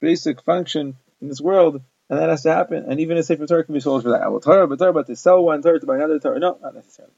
basic 0.00 0.42
function 0.42 0.96
in 1.20 1.28
this 1.28 1.40
world, 1.40 1.80
and 2.08 2.18
that 2.18 2.28
has 2.28 2.42
to 2.42 2.52
happen. 2.52 2.84
And 2.88 3.00
even 3.00 3.16
a 3.16 3.22
Sefer 3.22 3.46
Torah 3.46 3.64
can 3.64 3.74
be 3.74 3.80
sold 3.80 4.02
for 4.02 4.10
that. 4.10 4.30
Well, 4.30 4.40
Torah, 4.40 4.66
but 4.66 4.78
Torah, 4.78 4.92
but 4.92 5.06
to 5.06 5.16
sell 5.16 5.42
one 5.42 5.62
Torah 5.62 5.80
to 5.80 5.86
buy 5.86 5.96
another 5.96 6.18
Torah, 6.18 6.38
no, 6.38 6.58
not 6.62 6.74
necessarily. 6.74 7.14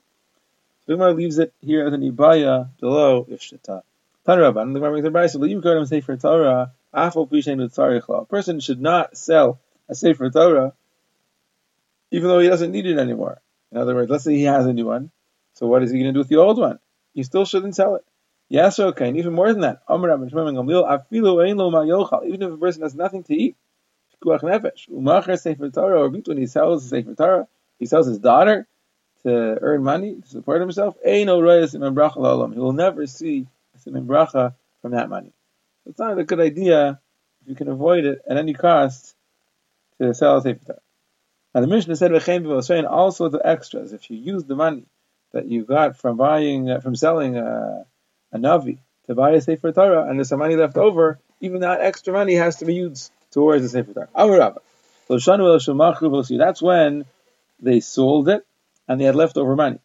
So 0.86 0.94
Gemara 0.94 1.14
leaves 1.14 1.38
it 1.38 1.52
here 1.60 1.86
as 1.86 1.92
an 1.92 2.02
ibaya 2.02 2.68
below 2.80 3.26
if 3.28 3.40
shita. 3.40 3.82
Tanraban, 4.26 4.72
the 4.72 4.80
Gemara 4.80 4.94
makes 4.94 5.06
a 5.06 5.10
brayso. 5.10 5.40
Leave 5.40 5.58
Kodem 5.58 5.86
Sefer 5.86 6.16
Torah. 6.16 6.72
A 6.92 8.24
person 8.26 8.60
should 8.60 8.80
not 8.80 9.16
sell 9.16 9.58
a 9.88 9.94
Sefer 9.94 10.30
Torah, 10.30 10.72
even 12.10 12.28
though 12.28 12.38
he 12.38 12.48
doesn't 12.48 12.72
need 12.72 12.86
it 12.86 12.98
anymore. 12.98 13.40
In 13.72 13.78
other 13.78 13.94
words, 13.94 14.10
let's 14.10 14.24
say 14.24 14.34
he 14.34 14.44
has 14.44 14.66
a 14.66 14.72
new 14.72 14.86
one. 14.86 15.10
So 15.54 15.66
what 15.66 15.82
is 15.82 15.90
he 15.90 15.98
going 15.98 16.08
to 16.08 16.12
do 16.12 16.20
with 16.20 16.28
the 16.28 16.36
old 16.36 16.58
one? 16.58 16.78
He 17.12 17.22
still 17.22 17.44
shouldn't 17.44 17.76
sell 17.76 17.96
it. 17.96 18.04
Yes, 18.48 18.78
okay, 18.78 19.08
and 19.08 19.16
even 19.16 19.32
more 19.32 19.52
than 19.52 19.62
that. 19.62 19.82
Even 19.88 20.10
if 20.10 20.22
a 22.52 22.56
person 22.56 22.82
has 22.82 22.94
nothing 22.94 23.22
to 23.24 23.34
eat, 23.34 23.56
when 24.20 24.38
he 26.36 26.46
sells 26.46 26.88
Sefer 26.88 27.14
Torah, 27.14 27.48
he 27.78 27.86
sells 27.86 28.06
his 28.06 28.18
daughter 28.18 28.66
to 29.22 29.58
earn 29.60 29.82
money 29.82 30.20
to 30.20 30.28
support 30.28 30.60
himself. 30.60 30.96
He 31.04 31.24
will 31.24 32.72
never 32.72 33.06
see 33.06 33.46
simon 33.78 34.06
bracha 34.06 34.54
from 34.82 34.92
that 34.92 35.08
money. 35.08 35.32
It's 35.86 35.98
not 35.98 36.18
a 36.18 36.24
good 36.24 36.40
idea 36.40 37.00
if 37.42 37.48
you 37.48 37.54
can 37.54 37.68
avoid 37.68 38.04
it 38.04 38.22
at 38.28 38.36
any 38.36 38.54
cost 38.54 39.14
to 39.98 40.14
sell 40.14 40.36
a 40.38 40.42
Torah. 40.42 40.83
Now 41.54 41.60
the 41.60 41.66
Mishnah 41.68 41.96
said 41.96 42.84
all 42.84 43.12
sorts 43.12 43.34
of 43.34 43.40
extras. 43.44 43.92
If 43.92 44.10
you 44.10 44.16
use 44.16 44.44
the 44.44 44.56
money 44.56 44.86
that 45.32 45.46
you 45.46 45.64
got 45.64 45.96
from 45.96 46.16
buying 46.16 46.70
uh, 46.70 46.80
from 46.80 46.96
selling 46.96 47.36
a, 47.36 47.86
a 48.32 48.38
navi 48.38 48.78
to 49.06 49.14
buy 49.14 49.30
a 49.32 49.40
sefer 49.40 49.70
Torah, 49.70 50.08
and 50.08 50.18
there's 50.18 50.30
some 50.30 50.40
money 50.40 50.56
left 50.56 50.76
over, 50.76 51.18
even 51.40 51.60
that 51.60 51.80
extra 51.80 52.12
money 52.12 52.34
has 52.34 52.56
to 52.56 52.64
be 52.64 52.74
used 52.74 53.12
towards 53.30 53.62
the 53.62 53.68
sefer 53.68 53.92
Torah. 53.92 54.56
That's 56.38 56.62
when 56.62 57.04
they 57.60 57.80
sold 57.80 58.28
it 58.28 58.46
and 58.88 59.00
they 59.00 59.04
had 59.04 59.14
leftover 59.14 59.54
money. 59.54 59.78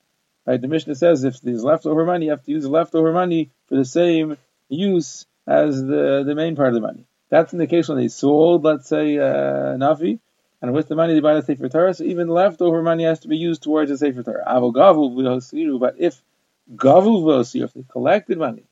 Right? 0.45 0.59
The 0.59 0.67
Mishnah 0.67 0.95
says 0.95 1.23
if 1.23 1.39
there's 1.41 1.63
leftover 1.63 2.05
money, 2.05 2.25
you 2.25 2.31
have 2.31 2.43
to 2.43 2.51
use 2.51 2.63
the 2.63 2.69
leftover 2.69 3.11
money 3.11 3.51
for 3.67 3.75
the 3.75 3.85
same 3.85 4.37
use 4.69 5.25
as 5.45 5.81
the, 5.81 6.23
the 6.25 6.35
main 6.35 6.55
part 6.55 6.69
of 6.69 6.75
the 6.75 6.81
money. 6.81 7.05
That's 7.29 7.53
in 7.53 7.59
the 7.59 7.67
case 7.67 7.87
when 7.87 7.99
they 7.99 8.07
sold, 8.07 8.63
let's 8.63 8.87
say, 8.87 9.17
uh, 9.17 9.77
Nafi, 9.77 10.19
and 10.61 10.73
with 10.73 10.87
the 10.87 10.95
money 10.95 11.13
they 11.13 11.19
buy 11.19 11.35
the 11.35 11.41
Sefer 11.41 11.69
Torah, 11.69 11.93
so 11.93 12.03
even 12.03 12.27
leftover 12.27 12.81
money 12.81 13.03
has 13.05 13.19
to 13.21 13.27
be 13.27 13.37
used 13.37 13.63
towards 13.63 13.89
the 13.89 13.97
Sefer 13.97 14.23
Torah. 14.23 14.43
But 14.45 15.95
if 15.97 16.21
Gavu 16.75 17.55
if 17.63 17.73
they 17.73 17.83
collected 17.87 18.37
money, 18.37 18.63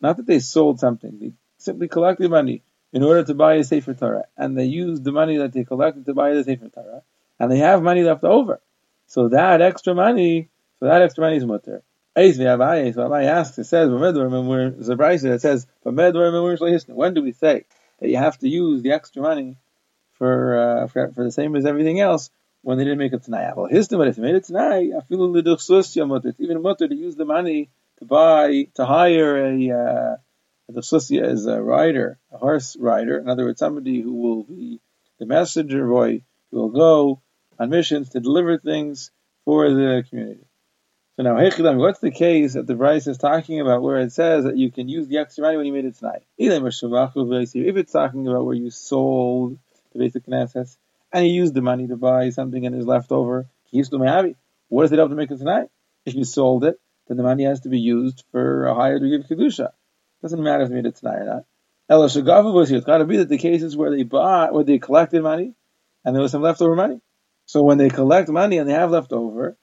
not 0.00 0.16
that 0.16 0.26
they 0.26 0.38
sold 0.38 0.80
something, 0.80 1.18
they 1.18 1.32
simply 1.58 1.88
collected 1.88 2.30
money 2.30 2.62
in 2.92 3.02
order 3.02 3.24
to 3.24 3.34
buy 3.34 3.54
a 3.54 3.64
Sefer 3.64 3.94
Torah, 3.94 4.26
and 4.36 4.56
they 4.56 4.64
used 4.64 5.04
the 5.04 5.12
money 5.12 5.38
that 5.38 5.52
they 5.52 5.64
collected 5.64 6.06
to 6.06 6.14
buy 6.14 6.32
the 6.34 6.44
Sefer 6.44 6.68
Torah, 6.68 7.02
and 7.38 7.50
they 7.50 7.58
have 7.58 7.82
money 7.82 8.02
left 8.02 8.24
over. 8.24 8.60
So 9.06 9.28
that 9.28 9.60
extra 9.60 9.94
money, 9.94 10.48
so 10.80 10.86
that 10.86 11.02
extra 11.02 11.22
money 11.22 11.36
is 11.36 11.44
mutter. 11.44 11.82
So 12.16 12.22
Abaye 12.22 13.26
asks, 13.26 13.58
it 13.58 13.64
says, 13.64 13.90
there's 13.90 14.14
that 15.24 15.38
says, 15.40 15.66
when 16.86 17.14
do 17.14 17.22
we 17.22 17.32
say 17.32 17.64
that 18.00 18.08
you 18.08 18.16
have 18.16 18.38
to 18.38 18.48
use 18.48 18.82
the 18.82 18.92
extra 18.92 19.20
money 19.20 19.56
for, 20.14 20.58
uh, 20.58 20.86
for, 20.88 21.12
for 21.12 21.24
the 21.24 21.32
same 21.32 21.56
as 21.56 21.66
everything 21.66 22.00
else 22.00 22.30
when 22.62 22.78
they 22.78 22.84
didn't 22.84 22.98
make 22.98 23.12
it 23.12 23.22
tonight? 23.22 23.56
Well, 23.56 23.66
his 23.66 23.88
if 23.90 24.16
they 24.16 24.22
made 24.22 24.34
a 24.34 24.54
little 24.54 25.54
It's 26.24 26.40
even 26.40 26.62
mutter 26.62 26.88
to 26.88 26.94
use 26.94 27.16
the 27.16 27.24
money 27.24 27.70
to 27.98 28.04
buy, 28.04 28.68
to 28.74 28.84
hire 28.84 29.36
a, 29.46 29.70
uh, 29.70 30.16
the 30.68 30.80
susya 30.80 31.28
is 31.28 31.46
a 31.46 31.60
rider, 31.60 32.18
a 32.32 32.38
horse 32.38 32.76
rider. 32.76 33.18
In 33.18 33.28
other 33.28 33.44
words, 33.44 33.58
somebody 33.58 34.00
who 34.00 34.14
will 34.14 34.42
be 34.44 34.80
the 35.18 35.26
messenger 35.26 35.86
boy 35.86 36.22
who 36.50 36.56
will 36.58 36.70
go 36.70 37.20
on 37.58 37.70
missions 37.70 38.10
to 38.10 38.20
deliver 38.20 38.58
things 38.58 39.10
for 39.44 39.68
the 39.68 40.04
community. 40.08 40.46
So 41.16 41.22
now, 41.22 41.36
what's 41.76 42.00
the 42.00 42.10
case 42.10 42.54
that 42.54 42.66
the 42.66 42.74
Bryce 42.74 43.06
is 43.06 43.18
talking 43.18 43.60
about 43.60 43.82
where 43.82 44.00
it 44.00 44.10
says 44.12 44.44
that 44.44 44.56
you 44.56 44.72
can 44.72 44.88
use 44.88 45.06
the 45.06 45.18
extra 45.18 45.42
money 45.44 45.56
when 45.56 45.66
you 45.66 45.72
made 45.72 45.84
it 45.84 45.96
tonight? 45.96 46.24
If 46.36 47.76
it's 47.76 47.92
talking 47.92 48.26
about 48.26 48.44
where 48.44 48.56
you 48.56 48.70
sold 48.70 49.58
the 49.94 50.00
basic 50.00 50.26
Knesset 50.26 50.76
and 51.12 51.24
he 51.24 51.30
used 51.30 51.54
the 51.54 51.62
money 51.62 51.86
to 51.86 51.96
buy 51.96 52.30
something 52.30 52.66
and 52.66 52.74
is 52.74 52.86
left 52.86 53.12
over, 53.12 53.46
what 53.70 54.82
does 54.82 54.92
it 54.92 54.98
have 54.98 55.08
to 55.08 55.14
make 55.14 55.30
it 55.30 55.38
tonight? 55.38 55.68
If 56.04 56.14
you 56.14 56.24
sold 56.24 56.64
it, 56.64 56.78
then 57.06 57.16
the 57.16 57.22
money 57.22 57.44
has 57.44 57.60
to 57.60 57.68
be 57.68 57.78
used 57.78 58.24
for 58.32 58.66
a 58.66 58.74
higher 58.74 58.98
degree 58.98 59.16
of 59.16 59.26
Kedusha. 59.26 59.70
Doesn't 60.22 60.42
matter 60.42 60.64
if 60.64 60.68
they 60.68 60.74
made 60.74 60.86
it 60.86 60.96
tonight 60.96 61.18
or 61.18 61.24
not. 61.24 61.44
Shagavu 62.10 62.52
was 62.52 62.68
here. 62.68 62.78
It's 62.78 62.86
got 62.86 62.98
to 62.98 63.04
be 63.04 63.18
that 63.18 63.28
the 63.28 63.38
cases 63.38 63.76
where 63.76 63.90
they 63.90 64.02
bought, 64.02 64.52
where 64.52 64.64
they 64.64 64.78
collected 64.78 65.22
money 65.22 65.54
and 66.04 66.14
there 66.14 66.22
was 66.22 66.32
some 66.32 66.42
leftover 66.42 66.74
money. 66.74 67.00
So 67.46 67.62
when 67.62 67.78
they 67.78 67.90
collect 67.90 68.28
money 68.28 68.58
and 68.58 68.68
they 68.68 68.74
have 68.74 68.90
leftover, 68.90 69.56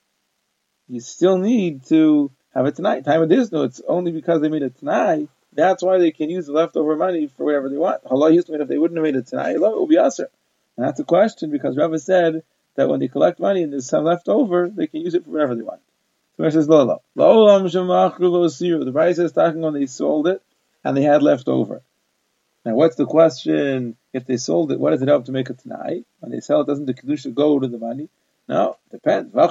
you 0.87 0.99
still 0.99 1.37
need 1.37 1.85
to 1.87 2.31
have 2.53 2.65
it 2.65 2.75
tonight. 2.75 3.05
Time 3.05 3.23
of 3.23 3.29
this, 3.29 3.51
no, 3.51 3.63
it's 3.63 3.81
only 3.87 4.11
because 4.11 4.41
they 4.41 4.49
made 4.49 4.61
it 4.61 4.77
tonight. 4.77 5.29
That's 5.53 5.83
why 5.83 5.97
they 5.97 6.11
can 6.11 6.29
use 6.29 6.45
the 6.45 6.53
leftover 6.53 6.95
money 6.95 7.27
for 7.27 7.45
whatever 7.45 7.67
they 7.69 7.77
want. 7.77 8.01
Allah 8.05 8.31
used 8.31 8.47
to 8.47 8.53
if 8.59 8.67
they 8.67 8.77
wouldn't 8.77 8.97
have 8.97 9.03
made 9.03 9.15
it 9.15 9.27
tonight, 9.27 9.55
it 9.55 9.61
would 9.61 9.89
be 9.89 9.97
usher. 9.97 10.29
And 10.77 10.87
that's 10.87 10.99
a 10.99 11.03
question 11.03 11.51
because 11.51 11.75
Rava 11.77 11.99
said 11.99 12.43
that 12.75 12.87
when 12.87 13.01
they 13.01 13.09
collect 13.09 13.39
money 13.39 13.63
and 13.63 13.73
there's 13.73 13.89
some 13.89 14.05
left 14.05 14.29
over, 14.29 14.69
they 14.69 14.87
can 14.87 15.01
use 15.01 15.13
it 15.13 15.25
for 15.25 15.31
whatever 15.31 15.55
they 15.55 15.61
want. 15.63 15.81
So 16.37 16.43
it 16.45 16.51
says 16.51 16.69
lo 16.69 16.83
lo. 16.83 17.01
The 17.15 18.91
price 18.93 19.17
is 19.19 19.31
talking 19.33 19.61
when 19.61 19.73
they 19.73 19.85
sold 19.87 20.27
it 20.27 20.41
and 20.83 20.95
they 20.95 21.03
had 21.03 21.21
left 21.21 21.49
over. 21.49 21.81
Now 22.63 22.75
what's 22.75 22.95
the 22.95 23.05
question? 23.05 23.97
If 24.13 24.25
they 24.25 24.37
sold 24.37 24.71
it, 24.71 24.79
what 24.79 24.91
does 24.91 25.01
it 25.01 25.09
help 25.09 25.25
to 25.25 25.31
make 25.31 25.49
it 25.49 25.59
tonight? 25.59 26.05
When 26.19 26.31
they 26.31 26.39
sell 26.39 26.61
it, 26.61 26.67
doesn't 26.67 26.85
the 26.85 26.93
kedusha 26.93 27.33
go 27.33 27.59
to 27.59 27.67
the 27.67 27.77
money? 27.77 28.07
No, 28.47 28.77
depends. 28.89 29.33
When 29.33 29.49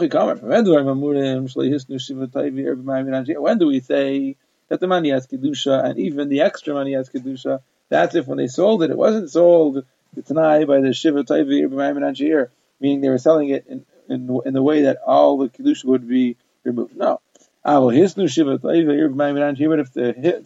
do 3.59 3.67
we 3.67 3.81
say 3.81 4.37
that 4.71 4.81
the 4.81 4.87
money 4.87 5.11
has 5.11 5.27
kedusha 5.27 5.85
and 5.85 5.99
even 5.99 6.31
the 6.31 6.41
extra 6.41 6.73
money 6.73 6.95
has 6.95 7.11
kedusha? 7.11 7.61
That's 7.91 8.15
if 8.15 8.27
when 8.27 8.39
they 8.39 8.47
sold 8.47 8.83
it, 8.83 8.91
it 8.91 8.97
wasn't 8.97 9.31
sold 9.31 9.85
tonight 10.25 10.67
by 10.67 10.81
the 10.81 10.95
shiva 10.95 11.25
taivi 11.25 12.49
meaning 12.81 13.01
they 13.01 13.09
were 13.09 13.19
selling 13.19 13.51
it 13.51 13.67
in, 13.69 13.85
in, 14.09 14.41
in 14.47 14.55
the 14.55 14.63
way 14.63 14.83
that 14.83 14.99
all 15.07 15.37
the 15.39 15.49
kedusha 15.49 15.85
would 15.85 16.09
be 16.09 16.37
removed. 16.65 16.97
No. 16.97 17.21
Ah, 17.65 17.81
but 17.81 17.95
if 17.95 18.15
the 18.15 18.23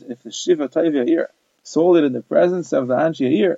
if 0.09 0.23
the 0.23 0.33
shiva 0.33 0.69
taivi 0.69 1.27
sold 1.63 1.97
it 1.99 2.05
in 2.05 2.13
the 2.13 2.23
presence 2.23 2.73
of 2.73 2.89
the 2.89 2.97
anshi 2.97 3.57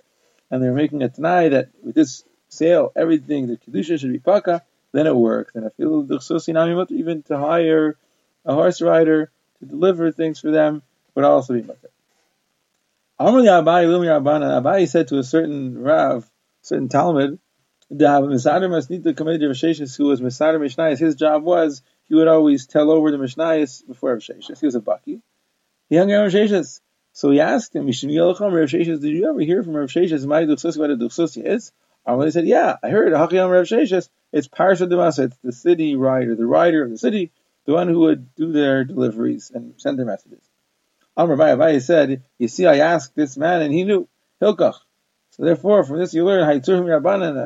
and 0.51 0.63
they're 0.63 0.73
making 0.73 1.03
a 1.03 1.09
tenai 1.09 1.51
that 1.51 1.69
with 1.83 1.95
this 1.95 2.25
sale 2.49 2.93
everything 2.95 3.47
the 3.47 3.57
kedusha 3.57 3.99
should 3.99 4.13
be 4.13 4.19
paka, 4.19 4.63
then 4.93 5.07
it 5.07 5.17
works. 5.17 5.55
And 5.55 5.65
I 5.65 5.69
feel 5.71 6.07
even 6.91 7.23
to 7.25 7.39
hire 7.39 7.97
a 8.45 8.55
horse 8.55 8.81
rider 8.83 9.31
to 9.61 9.67
deliver 9.67 10.13
things 10.13 10.41
for 10.41 10.51
them 10.51 10.83
would 11.15 11.25
also 11.25 11.55
be 11.55 11.63
mutter. 11.63 11.91
Abaye 13.19 14.89
said 14.89 15.09
to 15.09 15.19
a 15.19 15.25
certain 15.25 15.83
Rav, 15.83 16.29
certain 16.63 16.89
Talmud, 16.89 17.39
the 17.91 18.05
Misadar 18.05 18.69
Masnita 18.69 19.17
committed 19.17 19.45
of 19.45 19.57
Sheshis, 19.57 19.97
who 19.97 20.07
was 20.07 20.21
Misadar 20.21 20.59
Mishnayis, 20.59 20.99
his 20.99 21.15
job 21.15 21.43
was 21.45 21.83
he 22.09 22.15
would 22.15 22.29
always 22.29 22.67
tell 22.67 22.91
over 22.91 23.11
the 23.11 23.17
Mishnayis 23.17 23.87
before 23.87 24.13
Rav 24.13 24.21
Sheshes. 24.21 24.61
He 24.61 24.67
was 24.67 24.75
a 24.75 24.81
Baki. 24.81 25.21
He 25.89 25.97
hung 25.97 26.13
around 26.13 26.31
Rav. 26.31 26.81
So 27.13 27.31
he 27.31 27.41
asked 27.41 27.75
him, 27.75 27.87
Rav 27.87 28.71
did 28.71 29.03
you 29.03 29.29
ever 29.29 29.41
hear 29.41 29.63
from 29.63 29.75
Rav 29.75 29.89
Sheshes 29.89 30.27
my 30.27 30.43
Duchsus, 30.43 30.77
what 30.77 30.91
a 30.91 30.97
Duchsus 30.97 31.43
is? 31.43 31.73
And 32.05 32.33
said, 32.33 32.47
yeah, 32.47 32.77
I 32.83 32.91
heard 32.91 33.13
Hachiyam 33.13 33.51
Rav 33.51 33.65
Sheshes. 33.65 34.09
It's 34.33 34.49
Parsha 34.49 34.89
Demasa. 34.89 35.25
It's 35.25 35.37
the 35.43 35.53
city 35.53 35.97
rider, 35.97 36.35
the 36.35 36.47
rider 36.47 36.85
of 36.85 36.91
the 36.91 36.99
city, 36.99 37.33
the 37.67 37.73
one 37.73 37.89
who 37.89 38.01
would 38.01 38.35
do 38.35 38.53
their 38.53 38.85
deliveries 38.85 39.51
and 39.55 39.75
send 39.77 39.99
their 39.99 40.07
messages. 40.07 40.43
Amr 41.17 41.37
Abaye 41.37 41.83
said, 41.83 42.23
you 42.39 42.49
see, 42.49 42.67
I 42.67 42.79
asked 42.79 43.15
this 43.15 43.37
man 43.37 43.63
and 43.63 43.73
he 43.73 43.85
knew. 43.85 44.09
Hilkach. 44.41 44.75
So 45.31 45.45
therefore, 45.45 45.85
from 45.85 45.99
this 45.99 46.15
you 46.15 46.25
learn, 46.25 46.45
Haitzurhim 46.45 46.85
Rabbanan, 46.85 47.37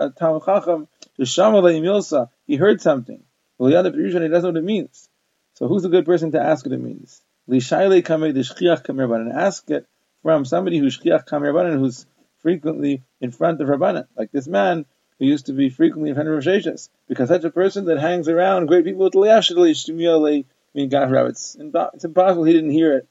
a 0.00 0.10
Talmud 0.10 0.44
Chacham, 0.44 0.88
Yilsa, 1.18 2.28
he 2.46 2.56
heard 2.56 2.80
something. 2.80 3.22
Well, 3.58 3.68
he 3.68 3.74
doesn't 3.74 3.96
know 3.96 4.40
what 4.40 4.56
it 4.56 4.64
means. 4.64 5.08
So 5.54 5.68
who's 5.68 5.84
a 5.84 5.88
good 5.88 6.06
person 6.06 6.32
to 6.32 6.40
ask 6.42 6.64
what 6.64 6.72
it 6.72 6.80
means? 6.80 7.22
Lishayle 7.48 8.02
Kameh 8.02 8.34
Deshchiach 8.34 8.84
Kameh 8.84 9.34
Ask 9.34 9.70
it 9.70 9.86
from 10.22 10.44
somebody 10.44 10.78
who's 10.78 10.98
Shchiach 10.98 11.26
Kameh 11.26 11.78
who's 11.78 12.06
frequently 12.38 13.02
in 13.20 13.30
front 13.30 13.60
of 13.60 13.68
Rabbanan. 13.68 14.06
Like 14.16 14.32
this 14.32 14.46
man 14.46 14.86
who 15.18 15.26
used 15.26 15.46
to 15.46 15.52
be 15.52 15.70
frequently 15.70 16.10
in 16.10 16.14
front 16.16 16.28
of 16.28 16.34
Rosh 16.34 16.88
because 17.08 17.28
such 17.28 17.44
a 17.44 17.50
person 17.50 17.86
that 17.86 17.98
hangs 17.98 18.28
around 18.28 18.66
great 18.66 18.84
people 18.84 19.04
with 19.04 19.16
I 19.16 20.44
mean, 20.74 20.88
God 20.88 21.10
rabbits. 21.10 21.56
It's 21.58 22.04
impossible 22.04 22.44
he 22.44 22.52
didn't 22.52 22.70
hear 22.70 22.96
it 22.96 23.08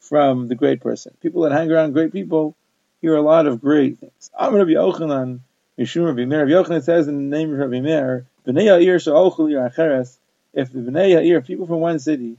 from 0.00 0.48
the 0.48 0.54
great 0.54 0.80
person. 0.80 1.16
People 1.22 1.42
that 1.42 1.52
hang 1.52 1.70
around 1.70 1.92
great 1.92 2.12
people 2.12 2.54
hear 3.00 3.16
a 3.16 3.22
lot 3.22 3.46
of 3.46 3.60
great 3.60 3.98
things. 3.98 4.30
I'm 4.38 4.54
Rabbi 4.54 4.72
Yochanan, 4.72 5.40
Mishum 5.78 6.06
Rabbi 6.06 6.24
Meir. 6.26 6.44
Rabbi 6.44 6.50
Yochanan 6.50 6.82
says 6.82 7.08
in 7.08 7.16
the 7.16 7.36
name 7.36 7.52
of 7.52 7.58
Rabbi 7.58 7.80
Meir, 7.80 8.26
B'nei 8.46 8.64
Ya'ir 8.64 9.02
she'ochel 9.02 9.70
Acheres, 9.70 10.18
if 10.52 10.72
the 10.72 10.80
B'nei 10.80 11.14
Ya'ir, 11.14 11.46
people 11.46 11.66
from 11.66 11.80
one 11.80 11.98
city, 11.98 12.36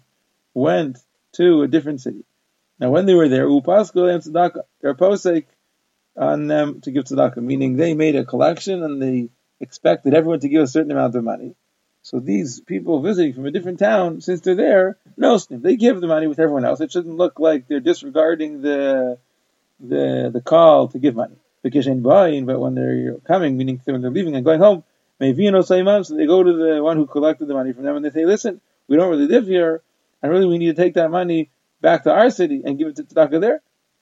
went 0.53 0.99
to 1.33 1.63
a 1.63 1.67
different 1.67 2.01
city. 2.01 2.23
Now 2.79 2.91
when 2.91 3.05
they 3.05 3.13
were 3.13 3.29
there, 3.29 3.47
Upaskal 3.47 4.13
and 4.13 4.21
Tzedakah, 4.23 4.63
their 4.81 4.93
posek 4.93 5.45
on 6.19 6.47
them 6.47 6.81
to 6.81 6.91
give 6.91 7.05
tzedakah, 7.05 7.38
meaning 7.38 7.77
they 7.77 7.93
made 7.93 8.15
a 8.15 8.25
collection 8.25 8.83
and 8.83 9.01
they 9.01 9.29
expected 9.59 10.13
everyone 10.13 10.41
to 10.41 10.49
give 10.49 10.63
a 10.63 10.67
certain 10.67 10.91
amount 10.91 11.15
of 11.15 11.23
money. 11.23 11.55
So 12.01 12.19
these 12.19 12.59
people 12.59 13.01
visiting 13.01 13.33
from 13.33 13.45
a 13.45 13.51
different 13.51 13.79
town, 13.79 14.21
since 14.21 14.41
they're 14.41 14.55
there, 14.55 14.97
no. 15.17 15.38
They 15.38 15.75
give 15.75 15.99
the 15.99 16.07
money 16.07 16.27
with 16.27 16.39
everyone 16.39 16.65
else. 16.65 16.81
It 16.81 16.91
shouldn't 16.91 17.17
look 17.17 17.39
like 17.39 17.67
they're 17.67 17.79
disregarding 17.79 18.61
the 18.61 19.17
the 19.79 20.29
the 20.33 20.41
call 20.41 20.89
to 20.89 20.99
give 20.99 21.15
money. 21.15 21.35
Because 21.61 21.88
buying, 21.88 22.45
but 22.45 22.59
when 22.59 22.73
they're 22.73 23.15
coming, 23.27 23.57
meaning 23.57 23.81
when 23.83 24.01
they're 24.01 24.11
leaving 24.11 24.35
and 24.35 24.45
going 24.45 24.61
home, 24.61 24.83
may 25.19 25.33
Vino 25.33 25.59
Sayyam, 25.59 26.05
so 26.05 26.15
they 26.15 26.25
go 26.25 26.41
to 26.41 26.53
the 26.53 26.81
one 26.81 26.95
who 26.95 27.05
collected 27.05 27.47
the 27.47 27.53
money 27.53 27.73
from 27.73 27.83
them 27.83 27.97
and 27.97 28.05
they 28.05 28.11
say, 28.11 28.25
listen, 28.25 28.61
we 28.88 28.95
don't 28.95 29.09
really 29.09 29.27
live 29.27 29.45
here, 29.45 29.81
and 30.21 30.31
really 30.31 30.45
we 30.45 30.57
need 30.57 30.73
to 30.73 30.81
take 30.81 30.93
that 30.93 31.11
money 31.11 31.49
back 31.81 32.03
to 32.03 32.11
our 32.11 32.29
city 32.29 32.61
and 32.63 32.77
give 32.77 32.88
it 32.88 32.95
to 32.95 33.03
tzedakah 33.03 33.41
there 33.41 33.61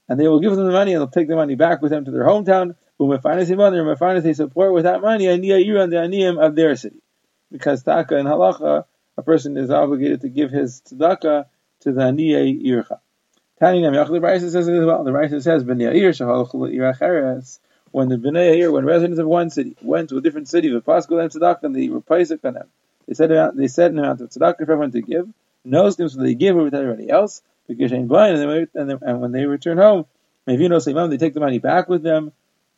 and 0.09 0.19
they 0.19 0.27
will 0.27 0.39
give 0.39 0.55
them 0.55 0.65
the 0.65 0.71
money 0.71 0.93
and 0.93 1.01
they'll 1.01 1.07
take 1.07 1.27
the 1.27 1.35
money 1.35 1.55
back 1.55 1.81
with 1.81 1.91
them 1.91 2.05
to 2.05 2.11
their 2.11 2.25
hometown. 2.25 2.75
They 2.99 4.33
support 4.33 4.73
with 4.73 4.83
that 4.83 5.01
money 5.01 5.27
and 5.27 5.43
the 5.43 5.49
aniyim 5.49 6.43
of 6.43 6.55
their 6.55 6.75
city. 6.75 7.01
Because 7.51 7.83
taka 7.83 8.17
and 8.17 8.27
halacha, 8.27 8.85
a 9.17 9.21
person 9.21 9.57
is 9.57 9.69
obligated 9.69 10.21
to 10.21 10.29
give 10.29 10.51
his 10.51 10.81
tzedakah 10.81 11.45
to 11.81 11.91
the 11.91 12.01
aniyah 12.01 12.63
ircha. 12.65 12.99
Tani 13.59 13.81
Nam 13.81 13.93
Yachli 13.93 14.21
Raisa 14.21 14.51
says 14.51 14.67
it 14.67 14.75
as 14.75 14.85
well. 14.85 15.03
The 15.03 15.11
Raisa 15.11 15.41
says, 15.41 15.63
B'nei 15.63 15.91
shahal. 16.09 17.59
When 17.91 18.09
the 18.09 18.17
B'nei 18.17 18.59
Yair, 18.59 18.71
when 18.71 18.85
residents 18.85 19.19
of 19.19 19.27
one 19.27 19.49
city 19.49 19.75
went 19.81 20.09
to 20.09 20.17
a 20.17 20.21
different 20.21 20.47
city, 20.47 20.69
the 20.69 20.81
Pascal 20.81 21.19
and 21.19 21.31
tzedakah, 21.31 21.63
and 21.63 21.75
they 21.75 21.89
were 21.89 22.01
paisik 22.01 22.43
on 22.43 22.53
them. 22.53 22.67
They 23.07 23.13
said 23.15 23.31
they 23.55 23.67
said 23.67 23.91
an 23.91 23.99
amount 23.99 24.21
of 24.21 24.29
tzedakah 24.29 24.57
for 24.57 24.63
everyone 24.63 24.91
to 24.91 25.01
give. 25.01 25.27
No 25.63 25.89
so 25.89 26.07
they 26.07 26.35
give 26.35 26.55
it 26.55 26.61
with 26.61 26.75
everybody 26.75 27.09
else 27.09 27.41
and, 27.69 28.09
they, 28.09 28.95
and 29.01 29.21
when 29.21 29.31
they 29.31 29.45
return 29.45 29.77
home, 29.77 30.05
they 30.45 30.57
take 30.57 31.33
the 31.33 31.39
money 31.39 31.59
back 31.59 31.89
with 31.89 32.03
them 32.03 32.31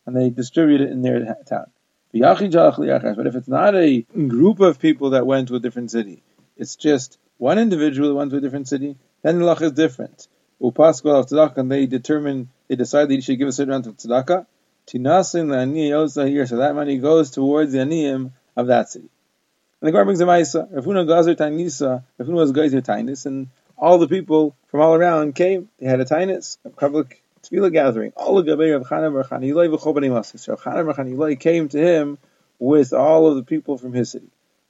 and 0.06 0.16
they 0.16 0.30
distribute 0.30 0.82
it 0.82 0.90
in 0.90 1.02
their 1.02 1.38
town. 1.48 1.68
But 2.12 3.28
if 3.28 3.36
it's 3.36 3.48
not 3.48 3.76
a 3.76 4.02
group 4.02 4.60
of 4.60 4.80
people 4.80 5.12
that 5.12 5.28
went 5.28 5.50
to 5.50 5.56
a 5.56 5.60
different 5.60 5.92
city, 5.92 6.24
it's 6.58 6.76
just 6.76 7.20
one 7.38 7.60
individual 7.60 8.10
who 8.10 8.16
went 8.16 8.32
to 8.32 8.38
a 8.38 8.42
different 8.42 8.68
city, 8.68 8.98
then 9.22 9.38
the 9.40 9.46
law 9.46 9.54
is 9.54 9.74
different. 9.74 10.28
Upaskal 10.62 11.20
of 11.20 11.28
tzedakah, 11.28 11.58
and 11.58 11.72
they 11.72 11.86
determine, 11.86 12.50
they 12.68 12.76
decide 12.76 13.08
that 13.10 13.14
he 13.14 13.22
should 13.22 13.38
give 13.38 13.48
a 13.48 13.52
certain 13.52 13.72
amount 13.74 13.88
of 13.88 13.98
tzedakah. 13.98 14.46
Tinasin 14.88 15.48
la'ani 15.48 16.30
here, 16.30 16.46
so 16.48 16.58
that 16.58 16.74
money 16.74 16.98
goes 16.98 17.30
towards 17.30 17.72
the 17.72 17.78
aniyim 17.78 18.32
of 18.58 18.68
that 18.68 18.90
city. 18.90 19.10
And 19.80 19.88
the 19.88 19.92
Gemara 19.92 20.06
brings 20.06 20.20
a 20.20 20.26
Maisa. 20.26 20.68
Rav 20.70 20.84
Huna 20.84 21.08
Gazer 21.08 21.36
Tainisa, 21.36 22.04
Rav 22.18 22.28
Huna 22.28 22.34
was 22.34 22.52
Gazer 22.52 22.82
Tainis, 22.82 23.26
and 23.26 23.48
all 23.80 23.98
the 23.98 24.08
people 24.08 24.56
from 24.68 24.82
all 24.82 24.94
around 24.94 25.36
came. 25.36 25.70
They 25.80 25.88
had 25.88 26.00
a 26.02 26.06
Tainis, 26.06 26.58
a 26.66 26.70
public 26.70 27.24
tefillah 27.44 27.72
gathering. 27.72 28.12
All 28.16 28.38
of 28.38 28.46
Gabei 28.46 28.76
of 28.76 28.84
Chanan 28.88 29.14
Bar 29.14 29.24
Chanilai 29.24 29.74
v'Chobani 29.74 30.10
Masis. 30.10 30.40
So 30.40 30.56
Chanan 30.56 30.86
Bar 30.86 30.96
Chanilai 30.96 31.40
came 31.40 31.70
to 31.70 31.78
him 31.80 32.18
with 32.60 32.94
all 32.94 33.28
of 33.28 33.36
the 33.36 33.44
people 33.44 33.78
from 33.78 33.94
his 33.94 34.12
city. 34.12 34.28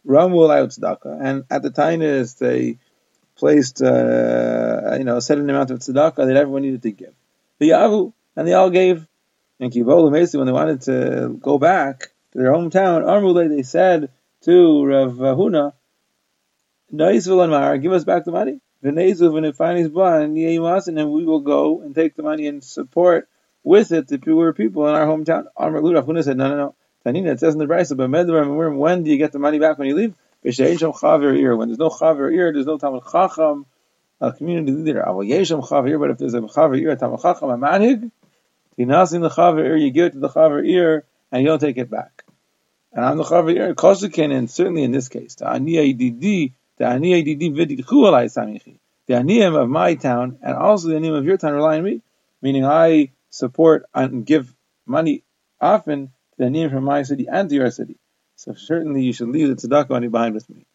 Ramul 0.07 0.43
allowed 0.45 0.69
tzedakah, 0.69 1.19
and 1.21 1.43
at 1.49 1.61
the 1.63 1.71
Tainis 1.71 2.37
they 2.37 2.77
placed, 3.35 3.81
uh, 3.81 4.95
you 4.97 5.03
know, 5.03 5.17
a 5.17 5.21
certain 5.21 5.49
amount 5.49 5.71
of 5.71 5.79
tzedakah 5.79 6.27
that 6.27 6.35
everyone 6.35 6.61
needed 6.61 6.83
to 6.83 6.91
give. 6.91 7.13
The 7.57 7.69
Yavu, 7.69 8.13
and 8.35 8.47
they 8.47 8.53
all 8.53 8.69
gave. 8.69 9.05
And 9.59 9.73
Kibolu 9.73 10.09
Mesi, 10.09 10.37
when 10.37 10.45
they 10.45 10.53
wanted 10.53 10.81
to 10.83 11.37
go 11.41 11.57
back 11.57 12.11
to 12.31 12.37
their 12.37 12.53
hometown, 12.53 13.03
Armule, 13.03 13.49
they 13.49 13.63
said 13.63 14.09
to 14.43 14.85
Rav 14.85 15.13
Huna, 15.13 15.73
give 17.81 17.91
us 17.91 18.05
back 18.05 18.23
the 18.23 18.31
money. 18.31 18.61
And 18.81 18.95
we 18.95 19.13
will 21.25 21.39
go 21.41 21.81
and 21.81 21.93
take 21.95 22.15
the 22.15 22.23
money 22.23 22.47
and 22.47 22.63
support 22.63 23.27
with 23.63 23.91
it 23.91 24.07
the 24.07 24.17
poor 24.17 24.53
people 24.53 24.87
in 24.87 24.95
our 24.95 25.05
hometown. 25.05 25.47
Amr 25.57 25.81
Rav 25.81 26.05
Huna 26.05 26.23
said, 26.23 26.37
no, 26.37 26.47
no, 26.49 26.55
no. 26.55 26.75
Tanina, 27.05 27.31
it 27.33 27.39
says 27.39 27.53
in 27.53 27.59
the 27.59 27.65
Brisa, 27.65 27.95
but 27.97 28.09
when 28.75 29.03
do 29.03 29.11
you 29.11 29.17
get 29.17 29.31
the 29.31 29.39
money 29.39 29.59
back 29.59 29.77
when 29.77 29.87
you 29.87 29.95
leave? 29.95 30.13
When 30.41 30.53
there's 30.53 30.81
no 30.81 30.93
chaver 30.93 31.33
ear, 31.37 32.53
there's 32.53 32.65
no 32.65 32.77
Talmud 32.77 33.03
Chacham, 33.11 33.65
a 34.21 34.31
community 34.31 34.71
leader. 34.71 35.03
Ah, 35.05 35.13
but 35.13 35.25
if 35.25 36.17
there's 36.17 36.33
a 36.33 36.41
chaver 36.41 36.77
ear, 36.79 36.91
a 36.91 36.95
Talmud 36.95 37.21
Chacham, 37.21 37.49
a 37.49 37.61
tinasin 38.77 39.21
the 39.21 39.29
chaver 39.29 39.79
you 39.79 39.91
give 39.91 40.05
it 40.07 40.13
to 40.13 40.19
the 40.19 40.29
chaver 40.29 40.65
ear, 40.65 41.05
and 41.31 41.41
you 41.41 41.47
don't 41.49 41.59
take 41.59 41.77
it 41.77 41.89
back. 41.89 42.23
And 42.91 43.05
I'm 43.05 43.17
the 43.17 43.23
Chavar 43.23 43.75
Koshikin, 43.75 44.31
and 44.35 44.49
certainly 44.49 44.83
in 44.83 44.91
this 44.91 45.09
case, 45.09 45.35
the 45.35 45.45
Aniyah 45.45 45.95
Didi, 45.95 46.53
the 46.79 46.85
Aniyah 46.85 47.23
Alai 47.25 48.25
Samichi. 48.25 48.79
The 49.05 49.15
Aniyim 49.15 49.61
of 49.61 49.69
my 49.69 49.95
town 49.95 50.39
and 50.41 50.55
also 50.55 50.87
the 50.87 50.95
Aniyim 50.95 51.17
of 51.17 51.25
your 51.25 51.37
town 51.37 51.53
rely 51.53 51.77
on 51.77 51.83
me, 51.83 52.01
meaning 52.41 52.65
I 52.65 53.11
support 53.29 53.85
and 53.93 54.25
give 54.25 54.55
money 54.85 55.23
often 55.59 56.07
to 56.07 56.13
the 56.37 56.43
Aniyim 56.45 56.71
from 56.71 56.85
my 56.85 57.03
city 57.03 57.27
and 57.31 57.49
to 57.49 57.55
your 57.55 57.69
city. 57.69 57.97
So 58.35 58.53
certainly 58.53 59.03
you 59.03 59.13
should 59.13 59.27
leave 59.29 59.49
the 59.49 59.55
tzedakah 59.55 59.89
money 59.89 60.07
behind 60.07 60.33
with 60.33 60.49
me. 60.49 60.65